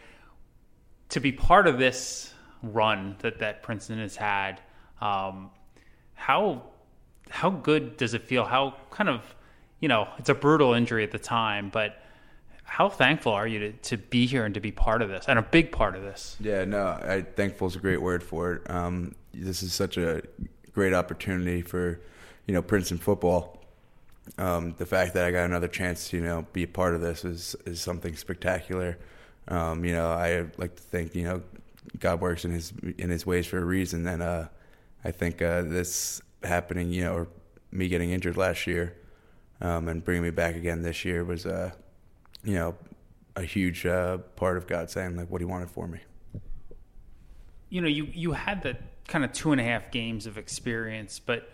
To 1.11 1.21
be 1.21 1.33
part 1.33 1.67
of 1.67 1.79
this 1.79 2.33
run 2.62 3.17
that, 3.19 3.41
that 3.41 3.62
Princeton 3.62 3.99
has 3.99 4.17
had, 4.17 4.61
um, 5.01 5.51
how 6.15 6.62
how 7.29 7.51
good 7.51 7.97
does 7.97 8.15
it 8.15 8.23
feel? 8.23 8.45
How 8.45 8.77
kind 8.91 9.09
of, 9.09 9.35
you 9.81 9.89
know, 9.89 10.09
it's 10.19 10.29
a 10.29 10.35
brutal 10.35 10.75
injury 10.75 11.03
at 11.03 11.11
the 11.11 11.19
time, 11.19 11.71
but 11.71 12.03
how 12.65 12.89
thankful 12.89 13.33
are 13.33 13.47
you 13.47 13.59
to, 13.59 13.73
to 13.73 13.97
be 13.97 14.27
here 14.27 14.45
and 14.45 14.55
to 14.55 14.61
be 14.61 14.71
part 14.71 15.03
of 15.03 15.09
this 15.09 15.27
and 15.29 15.39
a 15.39 15.43
big 15.43 15.73
part 15.73 15.97
of 15.97 16.03
this? 16.03 16.37
Yeah, 16.41 16.65
no, 16.65 16.87
I, 16.87 17.23
thankful 17.23 17.69
is 17.69 17.77
a 17.77 17.79
great 17.79 18.01
word 18.01 18.23
for 18.23 18.55
it. 18.55 18.71
Um, 18.71 19.15
this 19.35 19.62
is 19.62 19.73
such 19.73 19.97
a 19.97 20.23
great 20.73 20.95
opportunity 20.95 21.62
for, 21.62 22.01
you 22.47 22.55
know, 22.55 22.62
Princeton 22.62 22.99
football 22.99 23.62
um, 24.38 24.75
the 24.79 24.87
fact 24.87 25.14
that 25.14 25.25
I 25.25 25.31
got 25.31 25.45
another 25.45 25.69
chance 25.69 26.09
to 26.11 26.17
you 26.17 26.23
know 26.23 26.47
be 26.52 26.62
a 26.62 26.69
part 26.69 26.95
of 26.95 27.00
this 27.00 27.25
is 27.25 27.57
is 27.67 27.81
something 27.81 28.17
spectacular. 28.17 28.99
Um, 29.49 29.85
you 29.85 29.93
know, 29.93 30.11
I 30.11 30.47
like 30.57 30.76
to 30.76 30.83
think 30.83 31.14
you 31.14 31.25
know 31.25 31.43
God 31.99 32.21
works 32.21 32.45
in 32.45 32.52
his 32.52 32.73
in 32.99 33.11
his 33.11 33.26
ways 33.26 33.47
for 33.47 33.59
a 33.59 33.64
reason, 33.64 34.07
and 34.07 34.23
uh, 34.23 34.49
I 35.05 35.11
think 35.11 35.43
uh, 35.43 35.62
this 35.62 36.23
happening, 36.43 36.93
you 36.93 37.05
know, 37.05 37.14
or 37.14 37.29
me 37.71 37.88
getting 37.88 38.11
injured 38.11 38.37
last 38.37 38.67
year 38.67 38.97
um, 39.61 39.88
and 39.88 40.05
bringing 40.05 40.23
me 40.23 40.31
back 40.31 40.55
again 40.57 40.83
this 40.83 41.05
year 41.05 41.25
was, 41.25 41.47
uh, 41.47 41.71
you 42.45 42.55
know, 42.55 42.75
a 43.37 43.43
huge 43.43 43.87
uh, 43.87 44.19
part 44.37 44.57
of 44.57 44.67
God 44.67 44.91
saying 44.91 45.17
like 45.17 45.31
what 45.31 45.41
He 45.41 45.45
wanted 45.45 45.71
for 45.71 45.87
me. 45.87 45.99
You 47.71 47.81
know, 47.81 47.88
you 47.88 48.09
you 48.12 48.33
had 48.33 48.62
the 48.62 48.76
kind 49.09 49.25
of 49.25 49.33
two 49.33 49.52
and 49.52 49.61
a 49.61 49.64
half 49.64 49.91
games 49.91 50.26
of 50.26 50.37
experience, 50.37 51.19
but 51.19 51.50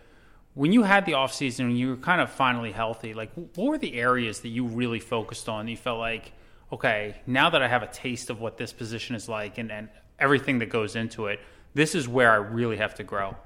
when 0.59 0.73
you 0.73 0.83
had 0.83 1.07
the 1.07 1.15
off 1.15 1.33
season, 1.33 1.69
when 1.69 1.77
you 1.77 1.91
were 1.91 1.97
kind 1.97 2.21
of 2.21 2.29
finally 2.29 2.73
healthy, 2.73 3.15
like 3.15 3.31
what 3.55 3.69
were 3.69 3.79
the 3.79 3.95
areas 3.95 4.41
that 4.41 4.49
you 4.49 4.67
really 4.67 4.99
focused 4.99 5.49
on? 5.49 5.69
You 5.69 5.77
felt 5.77 6.01
like, 6.01 6.33
okay, 6.73 7.15
now 7.29 7.49
that 7.51 7.63
I 7.63 7.69
have 7.69 7.85
a 7.85 7.87
taste 7.87 8.29
of 8.29 8.41
what 8.41 8.57
this 8.57 8.73
position 8.73 9.15
is 9.15 9.29
like 9.29 9.59
and, 9.59 9.71
and 9.71 9.89
everything 10.19 10.59
that 10.59 10.69
goes 10.69 10.97
into 10.97 11.27
it, 11.27 11.39
this 11.75 11.95
is 11.95 12.09
where 12.09 12.33
I 12.33 12.39
really 12.39 12.77
have 12.77 12.97
to 12.97 13.05
grow. 13.05 13.37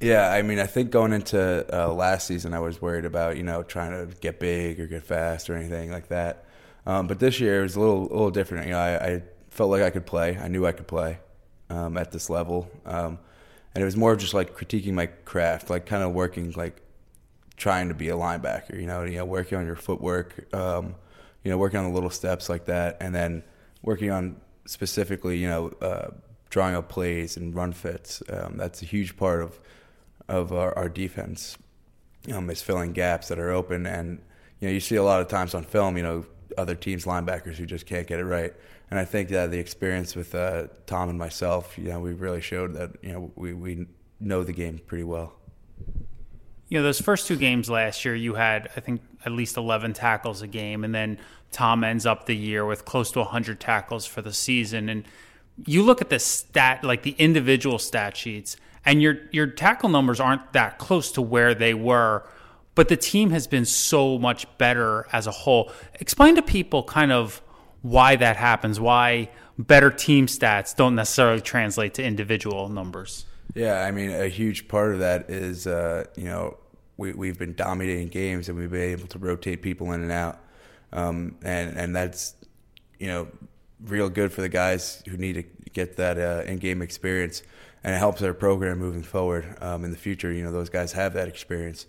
Yeah, 0.00 0.28
I 0.28 0.42
mean, 0.42 0.58
I 0.58 0.66
think 0.66 0.90
going 0.90 1.12
into 1.12 1.64
uh, 1.72 1.92
last 1.94 2.26
season, 2.26 2.52
I 2.52 2.58
was 2.58 2.82
worried 2.82 3.04
about 3.04 3.36
you 3.36 3.44
know 3.44 3.62
trying 3.62 3.92
to 3.92 4.12
get 4.16 4.40
big 4.40 4.80
or 4.80 4.88
get 4.88 5.04
fast 5.04 5.48
or 5.48 5.54
anything 5.54 5.92
like 5.92 6.08
that. 6.08 6.46
Um, 6.84 7.06
but 7.06 7.20
this 7.20 7.38
year 7.38 7.60
it 7.60 7.62
was 7.62 7.76
a 7.76 7.80
little 7.80 8.02
little 8.02 8.32
different. 8.32 8.66
You 8.66 8.72
know, 8.72 8.80
I, 8.80 9.06
I, 9.06 9.22
felt 9.50 9.70
like 9.70 9.82
I 9.82 9.90
could 9.90 10.04
play. 10.04 10.36
I 10.36 10.48
knew 10.48 10.66
I 10.66 10.72
could 10.72 10.88
play 10.88 11.20
um, 11.70 11.96
at 11.96 12.10
this 12.10 12.28
level. 12.28 12.68
Um, 12.84 13.20
and 13.74 13.82
it 13.82 13.84
was 13.84 13.96
more 13.96 14.12
of 14.12 14.18
just 14.18 14.34
like 14.34 14.56
critiquing 14.56 14.92
my 14.92 15.06
craft, 15.06 15.70
like 15.70 15.86
kind 15.86 16.02
of 16.02 16.12
working 16.12 16.52
like 16.56 16.80
trying 17.56 17.88
to 17.88 17.94
be 17.94 18.08
a 18.08 18.14
linebacker, 18.14 18.78
you 18.78 18.86
know, 18.86 19.04
you 19.04 19.16
know, 19.16 19.24
working 19.24 19.58
on 19.58 19.66
your 19.66 19.76
footwork, 19.76 20.52
um, 20.54 20.94
you 21.42 21.50
know, 21.50 21.58
working 21.58 21.78
on 21.78 21.86
the 21.86 21.94
little 21.94 22.10
steps 22.10 22.48
like 22.48 22.66
that, 22.66 22.96
and 23.00 23.14
then 23.14 23.42
working 23.82 24.10
on 24.10 24.40
specifically, 24.66 25.38
you 25.38 25.48
know, 25.48 25.68
uh, 25.80 26.10
drawing 26.50 26.74
up 26.74 26.88
plays 26.88 27.36
and 27.36 27.54
run 27.54 27.72
fits. 27.72 28.22
Um, 28.30 28.56
that's 28.56 28.82
a 28.82 28.86
huge 28.86 29.16
part 29.16 29.42
of 29.42 29.60
of 30.28 30.52
our, 30.52 30.76
our 30.76 30.88
defense. 30.88 31.58
Um, 32.32 32.48
is 32.48 32.62
filling 32.62 32.94
gaps 32.94 33.28
that 33.28 33.38
are 33.38 33.50
open, 33.50 33.84
and 33.86 34.18
you 34.58 34.68
know, 34.68 34.72
you 34.72 34.80
see 34.80 34.96
a 34.96 35.02
lot 35.02 35.20
of 35.20 35.28
times 35.28 35.54
on 35.54 35.62
film, 35.64 35.98
you 35.98 36.02
know, 36.02 36.24
other 36.58 36.74
teams 36.74 37.04
linebackers 37.04 37.54
who 37.54 37.66
just 37.66 37.86
can't 37.86 38.06
get 38.06 38.20
it 38.20 38.24
right 38.24 38.54
and 38.90 38.98
I 38.98 39.04
think 39.04 39.30
that 39.30 39.50
the 39.50 39.58
experience 39.58 40.14
with 40.14 40.34
uh, 40.34 40.68
Tom 40.86 41.08
and 41.08 41.18
myself, 41.18 41.76
you 41.78 41.88
know, 41.88 42.00
we 42.00 42.12
really 42.12 42.40
showed 42.40 42.74
that 42.74 42.92
you 43.02 43.12
know 43.12 43.32
we 43.34 43.52
we 43.52 43.86
know 44.20 44.44
the 44.44 44.52
game 44.52 44.78
pretty 44.86 45.04
well. 45.04 45.32
You 46.68 46.78
know, 46.78 46.84
those 46.84 47.00
first 47.00 47.26
two 47.26 47.36
games 47.36 47.70
last 47.70 48.04
year, 48.04 48.14
you 48.14 48.34
had 48.34 48.70
I 48.76 48.80
think 48.80 49.02
at 49.24 49.32
least 49.32 49.56
eleven 49.56 49.94
tackles 49.94 50.42
a 50.42 50.46
game, 50.46 50.84
and 50.84 50.94
then 50.94 51.18
Tom 51.50 51.82
ends 51.82 52.06
up 52.06 52.26
the 52.26 52.36
year 52.36 52.64
with 52.64 52.84
close 52.84 53.10
to 53.12 53.24
hundred 53.24 53.58
tackles 53.58 54.06
for 54.06 54.22
the 54.22 54.32
season. 54.32 54.88
And 54.88 55.04
you 55.66 55.82
look 55.82 56.00
at 56.00 56.08
the 56.08 56.18
stat, 56.18 56.84
like 56.84 57.02
the 57.02 57.16
individual 57.18 57.78
stat 57.78 58.16
sheets, 58.16 58.56
and 58.84 59.02
your 59.02 59.18
your 59.32 59.46
tackle 59.46 59.88
numbers 59.88 60.20
aren't 60.20 60.52
that 60.52 60.78
close 60.78 61.10
to 61.12 61.22
where 61.22 61.54
they 61.54 61.74
were. 61.74 62.28
But 62.74 62.88
the 62.88 62.96
team 62.96 63.30
has 63.30 63.46
been 63.46 63.64
so 63.64 64.18
much 64.18 64.46
better 64.58 65.06
as 65.12 65.26
a 65.26 65.30
whole. 65.30 65.70
Explain 66.00 66.34
to 66.36 66.42
people 66.42 66.82
kind 66.82 67.12
of 67.12 67.40
why 67.82 68.16
that 68.16 68.36
happens, 68.36 68.80
why 68.80 69.30
better 69.58 69.90
team 69.90 70.26
stats 70.26 70.74
don't 70.74 70.94
necessarily 70.94 71.40
translate 71.40 71.94
to 71.94 72.02
individual 72.02 72.68
numbers. 72.68 73.26
Yeah, 73.54 73.82
I 73.82 73.90
mean, 73.90 74.10
a 74.10 74.28
huge 74.28 74.66
part 74.68 74.92
of 74.92 75.00
that 75.00 75.30
is, 75.30 75.66
uh, 75.66 76.04
you 76.16 76.24
know, 76.24 76.56
we 76.96 77.12
we've 77.12 77.38
been 77.38 77.54
dominating 77.54 78.08
games 78.08 78.48
and 78.48 78.58
we've 78.58 78.70
been 78.70 78.90
able 78.90 79.06
to 79.08 79.18
rotate 79.18 79.62
people 79.62 79.92
in 79.92 80.02
and 80.02 80.12
out, 80.12 80.40
um, 80.92 81.36
and 81.42 81.76
and 81.76 81.94
that's 81.94 82.34
you 82.98 83.08
know 83.08 83.28
real 83.84 84.08
good 84.08 84.32
for 84.32 84.40
the 84.40 84.48
guys 84.48 85.02
who 85.08 85.16
need 85.16 85.34
to 85.34 85.44
get 85.72 85.96
that 85.96 86.18
uh, 86.18 86.42
in-game 86.46 86.82
experience, 86.82 87.42
and 87.82 87.94
it 87.94 87.98
helps 87.98 88.22
our 88.22 88.32
program 88.32 88.78
moving 88.78 89.02
forward 89.02 89.56
um, 89.60 89.84
in 89.84 89.90
the 89.90 89.96
future. 89.96 90.32
You 90.32 90.44
know, 90.44 90.52
those 90.52 90.70
guys 90.70 90.92
have 90.92 91.14
that 91.14 91.28
experience. 91.28 91.86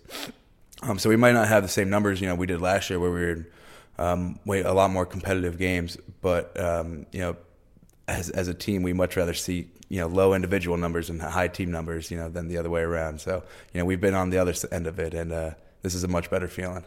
Um, 0.82 0.98
so 0.98 1.08
we 1.08 1.16
might 1.16 1.32
not 1.32 1.48
have 1.48 1.62
the 1.62 1.68
same 1.68 1.88
numbers, 1.88 2.20
you 2.20 2.26
know, 2.26 2.34
we 2.34 2.46
did 2.46 2.60
last 2.60 2.90
year 2.90 3.00
where 3.00 3.10
we 3.10 3.20
were 3.20 3.46
um, 3.98 4.38
way 4.44 4.60
a 4.60 4.72
lot 4.72 4.90
more 4.90 5.06
competitive 5.06 5.58
games, 5.58 5.96
but 6.20 6.58
um, 6.60 7.06
you 7.12 7.20
know, 7.20 7.36
as 8.08 8.30
as 8.30 8.48
a 8.48 8.54
team, 8.54 8.82
we 8.82 8.92
much 8.92 9.16
rather 9.16 9.34
see 9.34 9.70
you 9.88 10.00
know 10.00 10.06
low 10.06 10.34
individual 10.34 10.76
numbers 10.76 11.10
and 11.10 11.20
high 11.20 11.48
team 11.48 11.70
numbers, 11.70 12.10
you 12.10 12.16
know, 12.16 12.28
than 12.28 12.48
the 12.48 12.58
other 12.58 12.70
way 12.70 12.82
around. 12.82 13.20
So 13.20 13.42
you 13.72 13.80
know, 13.80 13.84
we've 13.84 14.00
been 14.00 14.14
on 14.14 14.30
the 14.30 14.38
other 14.38 14.54
end 14.70 14.86
of 14.86 14.98
it, 14.98 15.14
and 15.14 15.32
uh, 15.32 15.50
this 15.82 15.94
is 15.94 16.04
a 16.04 16.08
much 16.08 16.30
better 16.30 16.48
feeling. 16.48 16.84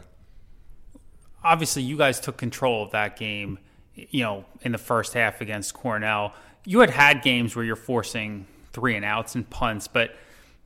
Obviously, 1.42 1.82
you 1.82 1.96
guys 1.96 2.20
took 2.20 2.36
control 2.36 2.84
of 2.84 2.90
that 2.92 3.16
game. 3.16 3.58
You 3.94 4.22
know, 4.22 4.44
in 4.62 4.72
the 4.72 4.78
first 4.78 5.14
half 5.14 5.40
against 5.40 5.74
Cornell, 5.74 6.32
you 6.64 6.80
had 6.80 6.90
had 6.90 7.22
games 7.22 7.56
where 7.56 7.64
you're 7.64 7.76
forcing 7.76 8.46
three 8.72 8.94
and 8.94 9.04
outs 9.04 9.34
and 9.34 9.48
punts, 9.50 9.88
but 9.88 10.14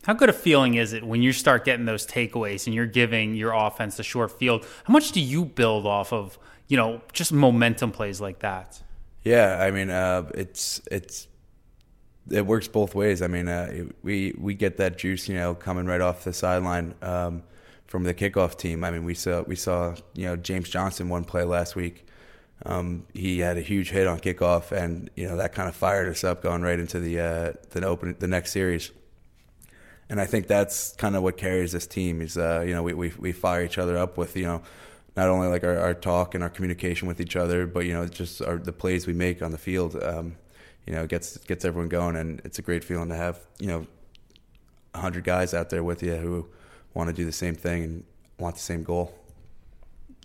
how 0.05 0.13
good 0.13 0.29
a 0.29 0.35
feeling 0.35 0.75
is 0.75 0.93
it 0.93 1.05
when 1.05 1.23
you 1.23 1.33
start 1.33 1.65
getting 1.65 1.87
those 1.87 2.07
takeaways 2.07 2.67
and 2.67 2.75
you're 2.75 2.87
giving 2.87 3.35
your 3.35 3.53
offense 3.53 3.97
the 3.97 4.03
short 4.03 4.39
field? 4.39 4.67
How 4.85 4.93
much 4.93 5.13
do 5.13 5.21
you 5.21 5.45
build 5.45 5.87
off 5.87 6.13
of, 6.13 6.39
you 6.69 6.77
know, 6.77 7.01
just 7.13 7.33
momentum 7.33 7.91
plays 7.91 8.21
like 8.21 8.41
that? 8.41 8.83
Yeah, 9.23 9.59
I 9.61 9.71
mean, 9.71 9.91
uh, 9.91 10.31
it's 10.35 10.83
it's 10.91 11.27
it 12.31 12.47
works 12.47 12.69
both 12.69 12.95
ways. 12.95 13.23
I 13.23 13.27
mean, 13.27 13.49
uh, 13.49 13.85
we 14.03 14.35
we 14.39 14.55
get 14.55 14.77
that 14.77 14.99
juice, 14.99 15.29
you 15.29 15.35
know, 15.35 15.55
coming 15.55 15.87
right 15.87 16.01
off 16.01 16.25
the 16.25 16.33
sideline 16.33 16.95
um, 17.01 17.43
from 17.87 18.05
the 18.05 18.13
kickoff 18.13 18.59
team. 18.59 18.85
I 18.85 18.91
mean, 18.91 19.05
we 19.05 19.15
saw 19.15 19.43
we 19.43 19.57
saw 19.57 19.95
you 20.15 20.27
know 20.27 20.37
James 20.37 20.69
Johnson 20.69 21.09
one 21.09 21.25
play 21.25 21.45
last 21.45 21.75
week. 21.75 22.07
Um, 22.67 23.07
he 23.15 23.41
had 23.41 23.57
a 23.57 23.63
huge 23.63 23.91
hit 23.91 24.07
on 24.07 24.21
kickoff, 24.21 24.71
and 24.73 25.09
you 25.17 25.27
know 25.27 25.37
that 25.37 25.55
kind 25.55 25.69
of 25.71 25.75
fired 25.75 26.09
us 26.11 26.23
up 26.23 26.43
going 26.43 26.61
right 26.61 26.79
into 26.79 27.01
the 27.01 27.21
uh, 27.21 27.53
the 27.71 27.87
open 27.87 28.17
the 28.19 28.29
next 28.29 28.53
series. 28.53 28.91
And 30.09 30.21
I 30.21 30.27
think 30.27 30.47
that's 30.47 30.93
kind 30.97 31.17
of 31.17 31.23
what 31.23 31.37
carries 31.37 31.73
this 31.73 31.87
team 31.87 32.21
is 32.21 32.37
uh, 32.37 32.63
you 32.67 32.75
know 32.75 32.83
we, 32.83 32.95
we 32.95 33.13
we 33.19 33.33
fire 33.33 33.65
each 33.65 33.79
other 33.79 33.97
up 33.97 34.19
with 34.19 34.37
you 34.37 34.45
know 34.45 34.63
not 35.17 35.29
only 35.29 35.49
like 35.49 35.65
our, 35.65 35.79
our 35.79 35.95
talk 35.95 36.35
and 36.35 36.43
our 36.43 36.51
communication 36.51 37.09
with 37.09 37.21
each 37.21 37.37
other, 37.37 37.67
but 37.67 37.87
you 37.87 37.93
know 37.93 38.07
just 38.07 38.43
our, 38.43 38.59
the 38.59 38.73
plays 38.73 39.07
we 39.07 39.13
make 39.13 39.43
on 39.43 39.51
the 39.51 39.59
field. 39.59 40.01
Um, 40.03 40.37
you 40.87 40.93
know 40.93 41.07
gets 41.07 41.39
gets 41.39 41.65
everyone 41.65 41.89
going, 41.89 42.17
and 42.17 42.41
it's 42.45 42.59
a 42.59 42.63
great 42.63 42.85
feeling 42.85 43.09
to 43.09 43.17
have 43.17 43.41
you 43.59 43.67
know 43.67 43.87
hundred 44.95 45.25
guys 45.25 45.55
out 45.55 45.71
there 45.71 45.83
with 45.83 46.03
you 46.03 46.15
who 46.15 46.47
want 46.93 47.09
to 47.09 47.13
do 47.13 47.25
the 47.25 47.33
same 47.33 47.55
thing 47.55 47.83
and 47.83 48.05
want 48.39 48.55
the 48.55 48.61
same 48.61 48.85
goal 48.85 49.13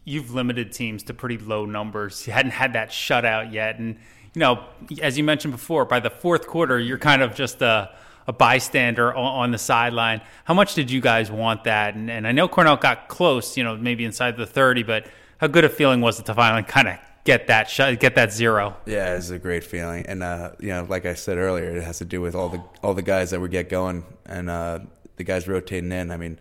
you've 0.09 0.33
limited 0.33 0.71
teams 0.71 1.03
to 1.03 1.13
pretty 1.13 1.37
low 1.37 1.65
numbers. 1.65 2.25
You 2.25 2.33
hadn't 2.33 2.51
had 2.51 2.73
that 2.73 2.89
shutout 2.89 3.53
yet, 3.53 3.77
and 3.77 3.95
you 4.33 4.39
know, 4.39 4.63
as 5.01 5.17
you 5.17 5.23
mentioned 5.23 5.53
before, 5.53 5.85
by 5.85 5.99
the 5.99 6.09
fourth 6.09 6.47
quarter, 6.47 6.79
you're 6.79 6.97
kind 6.97 7.21
of 7.21 7.35
just 7.35 7.61
a, 7.61 7.91
a 8.27 8.33
bystander 8.33 9.13
on, 9.13 9.51
the 9.51 9.57
sideline. 9.57 10.21
How 10.43 10.53
much 10.53 10.75
did 10.75 10.91
you 10.91 11.01
guys 11.01 11.31
want 11.31 11.63
that? 11.63 11.95
And, 11.95 12.09
and 12.09 12.27
I 12.27 12.31
know 12.31 12.47
Cornell 12.47 12.77
got 12.77 13.07
close, 13.07 13.57
you 13.57 13.63
know, 13.63 13.75
maybe 13.75 14.05
inside 14.05 14.37
the 14.37 14.45
30, 14.45 14.83
but 14.83 15.07
how 15.39 15.47
good 15.47 15.65
a 15.65 15.69
feeling 15.69 16.01
was 16.01 16.19
it 16.19 16.25
to 16.27 16.33
finally 16.33 16.63
kind 16.67 16.87
of 16.87 16.97
get 17.23 17.47
that 17.47 17.69
shot, 17.69 17.99
get 17.99 18.15
that 18.15 18.31
zero? 18.31 18.77
Yeah, 18.85 19.15
it's 19.15 19.29
a 19.29 19.39
great 19.39 19.63
feeling, 19.63 20.05
and 20.05 20.23
uh, 20.23 20.51
you 20.59 20.69
know, 20.69 20.85
like 20.87 21.05
I 21.05 21.13
said 21.13 21.37
earlier, 21.37 21.75
it 21.77 21.83
has 21.83 21.97
to 21.99 22.05
do 22.05 22.21
with 22.21 22.35
all 22.35 22.49
the 22.49 22.63
all 22.83 22.93
the 22.93 23.01
guys 23.01 23.31
that 23.31 23.39
we 23.39 23.49
get 23.49 23.69
going 23.69 24.03
and 24.25 24.49
uh, 24.49 24.79
the 25.15 25.23
guys 25.23 25.47
rotating 25.47 25.91
in. 25.91 26.11
I 26.11 26.17
mean, 26.17 26.39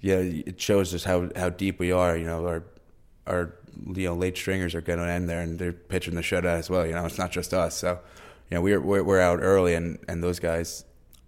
yeah, 0.00 0.16
it 0.16 0.60
shows 0.60 0.94
us 0.94 1.04
how 1.04 1.30
how 1.36 1.48
deep 1.50 1.78
we 1.78 1.92
are. 1.92 2.16
You 2.16 2.26
know, 2.26 2.46
our 2.46 2.62
our 3.26 3.54
you 3.94 4.08
know 4.08 4.14
late 4.14 4.36
stringers 4.36 4.74
are 4.74 4.80
going 4.80 4.98
to 4.98 5.06
end 5.06 5.28
there 5.28 5.40
and 5.40 5.58
they're 5.58 5.72
pitching 5.72 6.14
the 6.14 6.20
shutout 6.20 6.44
as 6.44 6.70
well. 6.70 6.86
You 6.86 6.92
know, 6.92 7.04
it's 7.06 7.18
not 7.18 7.30
just 7.30 7.52
us. 7.54 7.76
So, 7.76 7.98
you 8.50 8.56
know, 8.56 8.60
we're 8.60 8.80
we're, 8.80 9.02
we're 9.02 9.20
out 9.20 9.40
early 9.42 9.74
and 9.74 9.98
and 10.08 10.22
those 10.22 10.40
guys, 10.40 10.84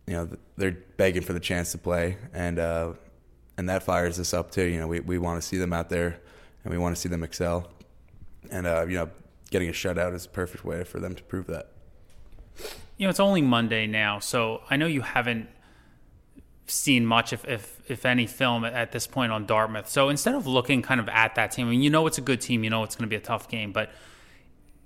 you 0.07 0.14
know, 0.14 0.29
they're 0.57 0.77
begging 0.97 1.23
for 1.23 1.33
the 1.33 1.40
chance 1.40 1.73
to 1.73 1.79
play 1.79 2.16
and 2.33 2.59
uh, 2.59 2.92
and 3.59 3.69
that 3.69 3.83
fires 3.83 4.21
us 4.21 4.33
up 4.35 4.51
too. 4.51 4.64
You 4.64 4.79
know, 4.79 4.87
we 4.87 5.01
we 5.01 5.19
want 5.19 5.40
to 5.40 5.47
see 5.47 5.57
them 5.57 5.73
out 5.73 5.88
there 5.88 6.21
and 6.64 6.73
we 6.73 6.79
want 6.79 6.95
to 6.95 7.01
see 7.01 7.09
them 7.09 7.23
excel. 7.23 7.69
And 8.51 8.66
uh, 8.66 8.87
you 8.88 8.95
know, 8.95 9.11
getting 9.51 9.69
a 9.69 9.73
shutout 9.73 10.14
is 10.14 10.27
a 10.27 10.29
perfect 10.29 10.64
way 10.64 10.85
for 10.85 11.01
them 11.01 11.14
to 11.14 11.23
prove 11.23 11.47
that. 11.49 11.71
You 12.97 13.07
know, 13.07 13.11
it's 13.11 13.21
only 13.21 13.42
Monday 13.42 13.87
now, 13.87 14.21
so 14.21 14.62
I 14.71 14.77
know 14.77 14.87
you 14.87 15.03
haven't 15.03 15.49
seen 16.66 17.05
much, 17.07 17.33
if, 17.33 17.45
if 17.45 17.81
if 17.88 18.07
any, 18.07 18.27
film 18.27 18.64
at 18.64 18.92
this 18.92 19.07
point 19.07 19.33
on 19.33 19.47
Dartmouth. 19.47 19.88
So 19.88 20.09
instead 20.09 20.35
of 20.35 20.47
looking 20.47 20.83
kind 20.83 21.01
of 21.01 21.09
at 21.09 21.35
that 21.35 21.53
team, 21.53 21.66
I 21.66 21.71
mean, 21.71 21.83
you 21.83 21.90
know 21.90 22.07
it's 22.07 22.19
a 22.19 22.23
good 22.23 22.40
team, 22.40 22.64
you 22.64 22.71
know 22.71 22.85
it's 22.85 22.97
going 22.97 23.09
to 23.09 23.11
be 23.11 23.16
a 23.16 23.25
tough 23.25 23.49
game, 23.49 23.73
but 23.73 23.90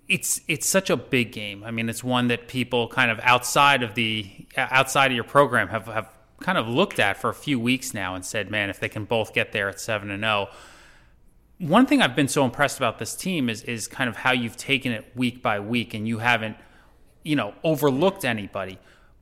it's 0.09 0.41
it's 0.49 0.67
such 0.67 0.91
a 0.91 0.97
big 0.97 1.33
game. 1.33 1.63
I 1.65 1.71
mean, 1.71 1.89
it's 1.89 2.03
one 2.03 2.29
that 2.29 2.49
people 2.49 2.89
kind 2.89 3.11
of 3.11 3.21
outside 3.23 3.83
of 3.83 3.95
the 3.95 4.40
outside 4.57 5.11
of 5.11 5.15
your 5.15 5.25
program 5.25 5.69
have 5.69 5.87
have 5.87 6.13
kind 6.41 6.59
of 6.59 6.67
looked 6.67 6.99
at 6.99 7.17
for 7.17 7.31
a 7.31 7.35
few 7.35 7.61
weeks 7.61 7.93
now 7.93 8.15
and 8.15 8.25
said, 8.25 8.51
man, 8.51 8.71
if 8.71 8.81
they 8.81 8.89
can 8.89 9.05
both 9.05 9.35
get 9.35 9.53
there 9.53 9.69
at 9.69 9.79
seven 9.79 10.11
and 10.11 10.23
zero. 10.23 10.49
Oh. 10.51 10.57
One 11.59 11.87
thing 11.87 12.01
I've 12.01 12.17
been 12.17 12.29
so 12.29 12.47
impressed 12.47 12.79
about 12.79 12.99
this 12.99 13.15
team 13.15 13.51
is 13.51 13.63
is 13.65 13.87
kind 13.87 14.09
of 14.09 14.17
how 14.17 14.33
you've 14.33 14.57
taken 14.57 14.93
it 14.93 15.13
week 15.15 15.43
by 15.43 15.61
week, 15.61 15.93
and 15.93 16.09
you 16.09 16.19
haven't, 16.19 16.57
you 17.23 17.37
know, 17.37 17.55
overlooked 17.63 18.25
anybody. 18.25 18.79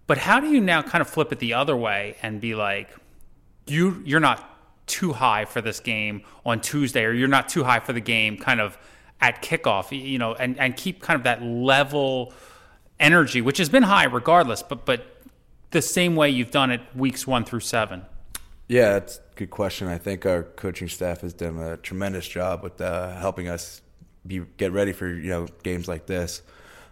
But 0.06 0.18
how 0.18 0.40
do 0.40 0.48
you 0.48 0.60
now 0.60 0.82
kind 0.82 1.02
of 1.02 1.10
flip 1.10 1.32
it 1.32 1.40
the 1.40 1.54
other 1.54 1.76
way 1.76 2.16
and 2.22 2.40
be 2.40 2.54
like, 2.54 2.90
you 3.66 4.02
you're 4.06 4.20
not 4.20 4.44
too 4.86 5.12
high 5.12 5.44
for 5.44 5.60
this 5.60 5.80
game 5.80 6.22
on 6.46 6.60
Tuesday, 6.60 7.04
or 7.04 7.12
you're 7.12 7.28
not 7.28 7.48
too 7.48 7.64
high 7.64 7.80
for 7.80 7.92
the 7.92 8.00
game 8.00 8.38
kind 8.38 8.60
of 8.60 8.78
at 9.20 9.42
kickoff, 9.42 9.90
you 9.90 10.18
know, 10.18 10.34
and, 10.34 10.58
and 10.58 10.76
keep 10.76 11.02
kind 11.02 11.16
of 11.16 11.24
that 11.24 11.42
level 11.42 12.32
energy, 13.00 13.40
which 13.40 13.58
has 13.58 13.68
been 13.68 13.82
high 13.82 14.04
regardless, 14.04 14.62
but 14.62 14.84
but 14.84 15.17
the 15.70 15.82
same 15.82 16.16
way 16.16 16.30
you've 16.30 16.50
done 16.50 16.70
it 16.70 16.80
weeks 16.94 17.26
one 17.26 17.44
through 17.44 17.60
seven. 17.60 18.04
Yeah, 18.68 18.92
that's 18.92 19.18
a 19.18 19.34
good 19.36 19.50
question. 19.50 19.88
I 19.88 19.98
think 19.98 20.26
our 20.26 20.42
coaching 20.42 20.88
staff 20.88 21.22
has 21.22 21.32
done 21.32 21.58
a 21.58 21.76
tremendous 21.78 22.28
job 22.28 22.62
with 22.62 22.80
uh, 22.80 23.16
helping 23.16 23.48
us 23.48 23.80
be 24.26 24.40
get 24.58 24.72
ready 24.72 24.92
for 24.92 25.08
you 25.08 25.30
know 25.30 25.46
games 25.62 25.88
like 25.88 26.06
this 26.06 26.42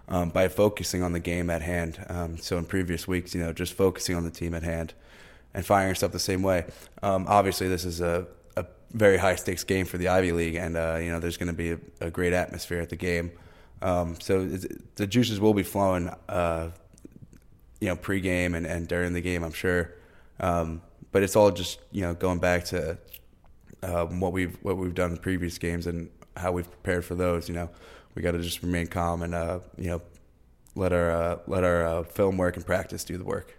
um, 0.08 0.30
by 0.30 0.48
focusing 0.48 1.02
on 1.02 1.12
the 1.12 1.20
game 1.20 1.50
at 1.50 1.62
hand. 1.62 2.04
Um, 2.08 2.38
so 2.38 2.58
in 2.58 2.64
previous 2.64 3.06
weeks, 3.08 3.34
you 3.34 3.42
know, 3.42 3.52
just 3.52 3.74
focusing 3.74 4.16
on 4.16 4.24
the 4.24 4.30
team 4.30 4.54
at 4.54 4.62
hand 4.62 4.94
and 5.54 5.64
firing 5.64 5.94
stuff 5.94 6.12
the 6.12 6.18
same 6.18 6.42
way. 6.42 6.64
Um, 7.02 7.26
obviously, 7.28 7.68
this 7.68 7.84
is 7.84 8.00
a, 8.00 8.26
a, 8.56 8.66
very 8.92 9.16
high 9.16 9.36
stakes 9.36 9.64
game 9.64 9.84
for 9.84 9.98
the 9.98 10.08
Ivy 10.08 10.32
League, 10.32 10.54
and 10.54 10.76
uh, 10.76 10.98
you 11.00 11.10
know, 11.10 11.18
there's 11.18 11.36
going 11.36 11.48
to 11.48 11.52
be 11.52 11.72
a, 11.72 11.78
a, 12.00 12.10
great 12.10 12.32
atmosphere 12.32 12.80
at 12.80 12.88
the 12.88 12.96
game. 12.96 13.32
Um, 13.82 14.16
so 14.20 14.46
the 14.94 15.06
juices 15.06 15.40
will 15.40 15.54
be 15.54 15.62
flowing, 15.62 16.10
uh, 16.28 16.70
you 17.80 17.88
know, 17.88 17.96
pregame 17.96 18.56
and, 18.56 18.66
and 18.66 18.88
during 18.88 19.12
the 19.12 19.20
game, 19.20 19.42
I'm 19.42 19.52
sure. 19.52 19.92
Um, 20.40 20.82
but 21.12 21.22
it's 21.22 21.36
all 21.36 21.50
just 21.50 21.80
you 21.92 22.02
know 22.02 22.14
going 22.14 22.38
back 22.38 22.64
to 22.66 22.98
um, 23.82 24.20
what 24.20 24.32
we've 24.32 24.56
what 24.62 24.76
we've 24.76 24.94
done 24.94 25.12
in 25.12 25.16
previous 25.18 25.58
games 25.58 25.86
and 25.86 26.10
how 26.36 26.52
we've 26.52 26.70
prepared 26.70 27.04
for 27.04 27.14
those. 27.14 27.48
You 27.48 27.54
know, 27.54 27.70
we 28.14 28.22
got 28.22 28.32
to 28.32 28.40
just 28.40 28.62
remain 28.62 28.86
calm 28.86 29.22
and 29.22 29.34
uh, 29.34 29.60
you 29.78 29.88
know 29.88 30.02
let 30.74 30.92
our 30.92 31.10
uh, 31.10 31.38
let 31.46 31.64
our 31.64 31.86
uh, 31.86 32.02
film 32.04 32.36
work 32.36 32.56
and 32.56 32.66
practice 32.66 33.04
do 33.04 33.16
the 33.16 33.24
work. 33.24 33.56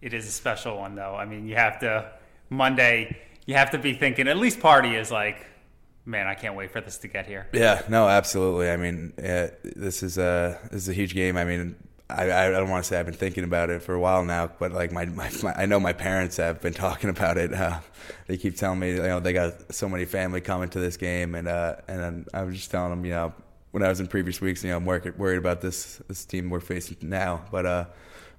It 0.00 0.14
is 0.14 0.26
a 0.26 0.32
special 0.32 0.78
one, 0.78 0.96
though. 0.96 1.14
I 1.14 1.24
mean, 1.26 1.46
you 1.46 1.54
have 1.54 1.78
to 1.80 2.10
Monday. 2.50 3.16
You 3.46 3.54
have 3.54 3.70
to 3.70 3.78
be 3.78 3.92
thinking. 3.92 4.26
At 4.26 4.36
least 4.36 4.58
party 4.58 4.94
is 4.96 5.10
like, 5.10 5.46
man, 6.04 6.26
I 6.26 6.34
can't 6.34 6.56
wait 6.56 6.72
for 6.72 6.80
this 6.80 6.98
to 6.98 7.08
get 7.08 7.26
here. 7.26 7.46
Yeah, 7.52 7.82
no, 7.88 8.08
absolutely. 8.08 8.70
I 8.70 8.76
mean, 8.76 9.12
this 9.16 10.02
is 10.02 10.18
a 10.18 10.58
this 10.70 10.82
is 10.82 10.88
a 10.88 10.92
huge 10.92 11.14
game. 11.14 11.36
I 11.36 11.44
mean, 11.44 11.76
I, 12.10 12.48
I 12.48 12.50
don't 12.50 12.68
want 12.68 12.84
to 12.84 12.88
say 12.88 12.98
I've 12.98 13.06
been 13.06 13.14
thinking 13.14 13.44
about 13.44 13.70
it 13.70 13.82
for 13.82 13.94
a 13.94 14.00
while 14.00 14.24
now, 14.24 14.50
but 14.58 14.72
like 14.72 14.92
my, 14.92 15.06
my, 15.06 15.30
my 15.42 15.54
I 15.54 15.66
know 15.66 15.80
my 15.80 15.92
parents 15.92 16.36
have 16.36 16.60
been 16.60 16.74
talking 16.74 17.10
about 17.10 17.38
it. 17.38 17.52
Uh, 17.52 17.80
they 18.26 18.36
keep 18.36 18.56
telling 18.56 18.78
me, 18.78 18.92
you 18.92 19.02
know, 19.02 19.20
they 19.20 19.32
got 19.32 19.74
so 19.74 19.88
many 19.88 20.04
family 20.04 20.40
coming 20.40 20.68
to 20.70 20.80
this 20.80 20.96
game, 20.96 21.34
and 21.34 21.48
uh, 21.48 21.76
and 21.88 22.28
I 22.34 22.42
was 22.42 22.56
just 22.56 22.70
telling 22.70 22.90
them, 22.90 23.04
you 23.04 23.12
know, 23.12 23.32
when 23.70 23.82
I 23.82 23.88
was 23.88 24.00
in 24.00 24.06
previous 24.06 24.40
weeks, 24.40 24.62
you 24.62 24.70
know, 24.70 24.76
I'm 24.76 24.84
worried, 24.84 25.18
worried 25.18 25.38
about 25.38 25.60
this 25.60 26.00
this 26.08 26.24
team 26.24 26.50
we're 26.50 26.60
facing 26.60 26.96
now, 27.02 27.44
but 27.50 27.66
uh, 27.66 27.84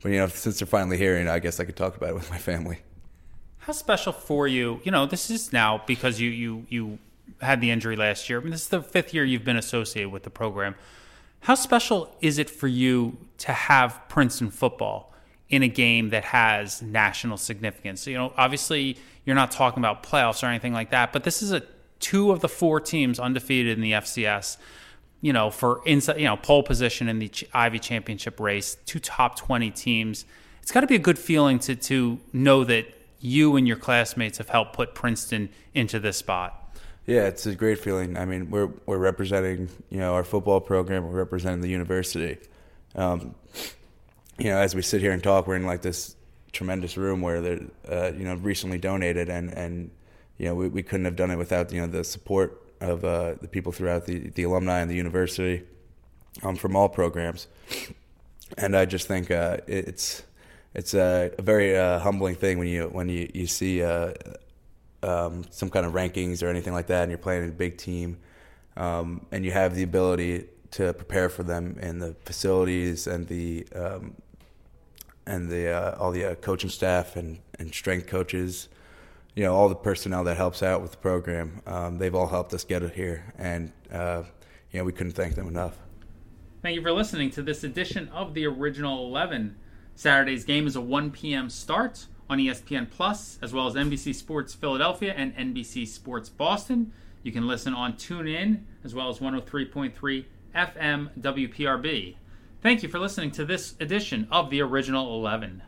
but 0.02 0.12
you 0.12 0.18
know, 0.18 0.28
since 0.28 0.60
they're 0.60 0.68
finally 0.68 0.98
here, 0.98 1.18
you 1.18 1.26
know, 1.26 1.34
I 1.34 1.40
guess 1.40 1.60
I 1.60 1.66
could 1.66 1.76
talk 1.76 1.98
about 1.98 2.10
it 2.10 2.16
with 2.16 2.30
my 2.30 2.38
family. 2.38 2.80
How 3.60 3.74
special 3.74 4.12
for 4.12 4.48
you? 4.48 4.82
You 4.84 4.92
know, 4.92 5.06
this 5.06 5.30
is 5.30 5.54
now 5.54 5.82
because 5.88 6.20
you 6.20 6.30
you 6.30 6.66
you 6.70 7.00
had 7.42 7.62
the 7.62 7.72
injury 7.72 7.96
last 7.96 8.30
year. 8.30 8.40
I 8.40 8.44
mean, 8.44 8.52
this 8.52 8.64
is 8.64 8.68
the 8.68 8.82
fifth 8.82 9.14
year 9.14 9.24
you've 9.24 9.46
been 9.46 9.58
associated 9.58 10.12
with 10.12 10.24
the 10.24 10.30
program 10.30 10.76
how 11.44 11.56
special 11.56 12.16
is 12.22 12.38
it 12.38 12.50
for 12.50 12.70
you 12.70 13.18
to 13.40 13.52
have 13.52 14.00
Princeton 14.08 14.50
football 14.50 15.14
in 15.50 15.62
a 15.62 15.68
game 15.68 16.10
that 16.10 16.24
has 16.24 16.82
national 16.82 17.36
significance? 17.36 18.08
You 18.08 18.18
know, 18.18 18.34
obviously 18.38 18.98
you're 19.26 19.36
not 19.36 19.52
talking 19.52 19.80
about 19.80 20.04
playoffs 20.04 20.42
or 20.42 20.46
anything 20.46 20.72
like 20.72 20.92
that, 20.92 21.12
but 21.12 21.26
this 21.26 21.44
is 21.44 21.52
a 21.52 21.62
two 22.00 22.32
of 22.32 22.40
the 22.40 22.48
four 22.48 22.80
teams 22.80 23.20
undefeated 23.20 23.78
in 23.78 23.82
the 23.82 23.92
FCS. 23.92 24.56
You 25.20 25.34
know, 25.34 25.50
for 25.50 25.82
inside, 25.86 26.18
you 26.18 26.26
know, 26.26 26.38
pole 26.38 26.64
position 26.64 27.10
in 27.10 27.20
the 27.20 27.32
Ivy 27.54 27.80
Championship 27.80 28.40
race, 28.40 28.78
two 28.86 29.00
top 29.00 29.38
twenty 29.38 29.70
teams. 29.70 30.26
It's 30.62 30.72
got 30.72 30.82
to 30.82 30.88
be 30.88 30.96
a 30.96 31.00
good 31.00 31.20
feeling 31.20 31.60
to 31.60 31.76
to 31.76 32.20
know 32.32 32.64
that 32.64 32.88
you 33.20 33.58
and 33.58 33.68
your 33.68 33.78
classmates 33.78 34.38
have 34.38 34.50
helped 34.50 34.74
put 34.74 34.96
Princeton 34.96 35.50
into 35.74 36.00
this 36.00 36.18
spot. 36.18 36.63
Yeah, 37.06 37.28
it's 37.28 37.46
a 37.46 37.56
great 37.56 37.80
feeling. 37.80 38.18
I 38.18 38.26
mean, 38.26 38.50
we're 38.50 38.70
we're 38.86 38.98
representing 38.98 39.70
you 39.90 40.00
know 40.00 40.14
our 40.14 40.24
football 40.24 40.62
program. 40.62 41.04
We're 41.06 41.18
representing 41.18 41.62
the 41.62 41.70
university. 41.70 42.38
Um, 42.96 43.36
you 44.38 44.46
know, 44.46 44.58
as 44.58 44.74
we 44.74 44.82
sit 44.82 45.02
here 45.02 45.12
and 45.12 45.22
talk, 45.22 45.46
we're 45.46 45.58
in 45.58 45.66
like 45.66 45.82
this 45.82 46.16
tremendous 46.54 46.96
room 46.96 47.22
where 47.22 47.42
they're 47.42 47.62
uh, 47.90 48.12
you 48.14 48.24
know 48.24 48.36
recently 48.36 48.78
donated, 48.78 49.28
and 49.30 49.52
and 49.52 49.92
you 50.38 50.46
know 50.46 50.56
we, 50.56 50.70
we 50.70 50.82
couldn't 50.82 51.06
have 51.06 51.18
done 51.18 51.30
it 51.30 51.36
without 51.38 51.74
you 51.74 51.82
know 51.82 51.88
the 51.88 52.06
support 52.06 52.62
of 52.80 53.04
uh, 53.04 53.36
the 53.42 53.50
people 53.50 53.74
throughout 53.74 54.06
the 54.06 54.30
the 54.30 54.44
alumni 54.44 54.80
and 54.80 54.90
the 54.90 54.96
university 54.96 55.64
um, 56.42 56.56
from 56.56 56.76
all 56.76 56.88
programs. 56.88 57.48
And 58.58 58.78
I 58.78 58.86
just 58.86 59.08
think 59.08 59.30
uh, 59.30 59.58
it's 59.68 60.24
it's 60.74 60.94
a, 60.94 61.32
a 61.38 61.42
very 61.42 61.78
uh, 61.78 62.00
humbling 62.00 62.36
thing 62.36 62.60
when 62.60 62.68
you 62.68 62.86
when 62.86 63.10
you 63.10 63.30
you 63.34 63.48
see 63.48 63.84
uh, 63.84 64.14
um, 65.04 65.44
some 65.50 65.70
kind 65.70 65.86
of 65.86 65.94
rankings 65.94 66.42
or 66.42 66.48
anything 66.48 66.74
like 66.74 66.88
that, 66.88 67.04
and 67.04 67.12
you're 67.12 67.18
playing 67.18 67.48
a 67.48 67.52
big 67.52 67.78
team, 67.78 68.18
um, 68.78 69.26
and 69.32 69.46
you 69.46 69.52
have 69.52 69.76
the 69.76 69.84
ability 69.84 70.46
to 70.72 70.94
prepare 70.94 71.30
for 71.30 71.44
them 71.44 71.78
in 71.82 72.00
the 72.00 72.16
facilities 72.26 73.06
and 73.06 73.28
the 73.28 73.68
um, 73.76 74.16
and 75.26 75.50
the 75.50 75.70
uh, 75.70 75.96
all 76.00 76.12
the 76.12 76.32
uh, 76.32 76.36
coaching 76.36 76.70
staff 76.70 77.16
and, 77.16 77.40
and 77.60 77.74
strength 77.74 78.08
coaches, 78.08 78.70
you 79.36 79.44
know, 79.44 79.54
all 79.54 79.70
the 79.70 79.76
personnel 79.76 80.24
that 80.24 80.38
helps 80.38 80.64
out 80.64 80.82
with 80.82 80.92
the 80.92 80.98
program. 80.98 81.62
Um, 81.66 81.98
they've 81.98 82.16
all 82.16 82.28
helped 82.28 82.54
us 82.54 82.64
get 82.64 82.84
it 82.84 82.94
here, 82.94 83.34
and 83.38 83.72
uh, 83.92 84.24
you 84.72 84.80
know, 84.80 84.86
we 84.86 84.92
couldn't 84.92 85.14
thank 85.14 85.36
them 85.36 85.48
enough. 85.48 85.78
Thank 86.62 86.76
you 86.76 86.82
for 86.82 86.92
listening 86.92 87.30
to 87.32 87.42
this 87.44 87.64
edition 87.64 88.08
of 88.10 88.34
the 88.34 88.46
Original 88.46 89.06
11. 89.08 89.58
Saturday's 89.96 90.46
game 90.46 90.66
is 90.66 90.76
a 90.76 90.82
1 90.82 91.12
p.m. 91.12 91.50
start 91.50 92.08
on 92.34 92.40
ESPN 92.40 92.90
Plus, 92.90 93.38
as 93.44 93.54
well 93.54 93.68
as 93.68 93.76
NBC 93.76 94.14
Sports 94.16 94.56
Philadelphia 94.56 95.14
and 95.16 95.36
NBC 95.36 95.88
Sports 95.88 96.30
Boston. 96.30 96.92
You 97.22 97.32
can 97.32 97.48
listen 97.48 97.76
on 97.76 97.94
TuneIn, 97.94 98.64
as 98.84 98.96
well 98.96 99.08
as 99.08 99.20
103.3 99.20 100.26
FM 100.56 101.10
WPRB. 101.20 102.16
Thank 102.62 102.82
you 102.82 102.90
for 102.90 102.98
listening 102.98 103.30
to 103.32 103.46
this 103.46 103.76
edition 103.80 104.28
of 104.32 104.50
the 104.50 104.62
Original 104.62 105.16
11. 105.16 105.62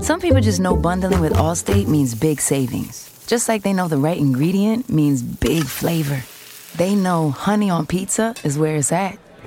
Some 0.00 0.20
people 0.20 0.42
just 0.42 0.60
know 0.60 0.76
bundling 0.76 1.20
with 1.20 1.32
Allstate 1.32 1.88
means 1.88 2.14
big 2.14 2.38
savings. 2.38 3.24
Just 3.26 3.48
like 3.48 3.62
they 3.62 3.72
know 3.72 3.88
the 3.88 3.96
right 3.96 4.18
ingredient 4.18 4.90
means 4.90 5.22
big 5.22 5.64
flavor. 5.64 6.22
They 6.76 6.94
know 6.94 7.30
honey 7.30 7.70
on 7.70 7.86
pizza 7.86 8.34
is 8.44 8.58
where 8.58 8.76
it's 8.76 8.92
at, 8.92 9.18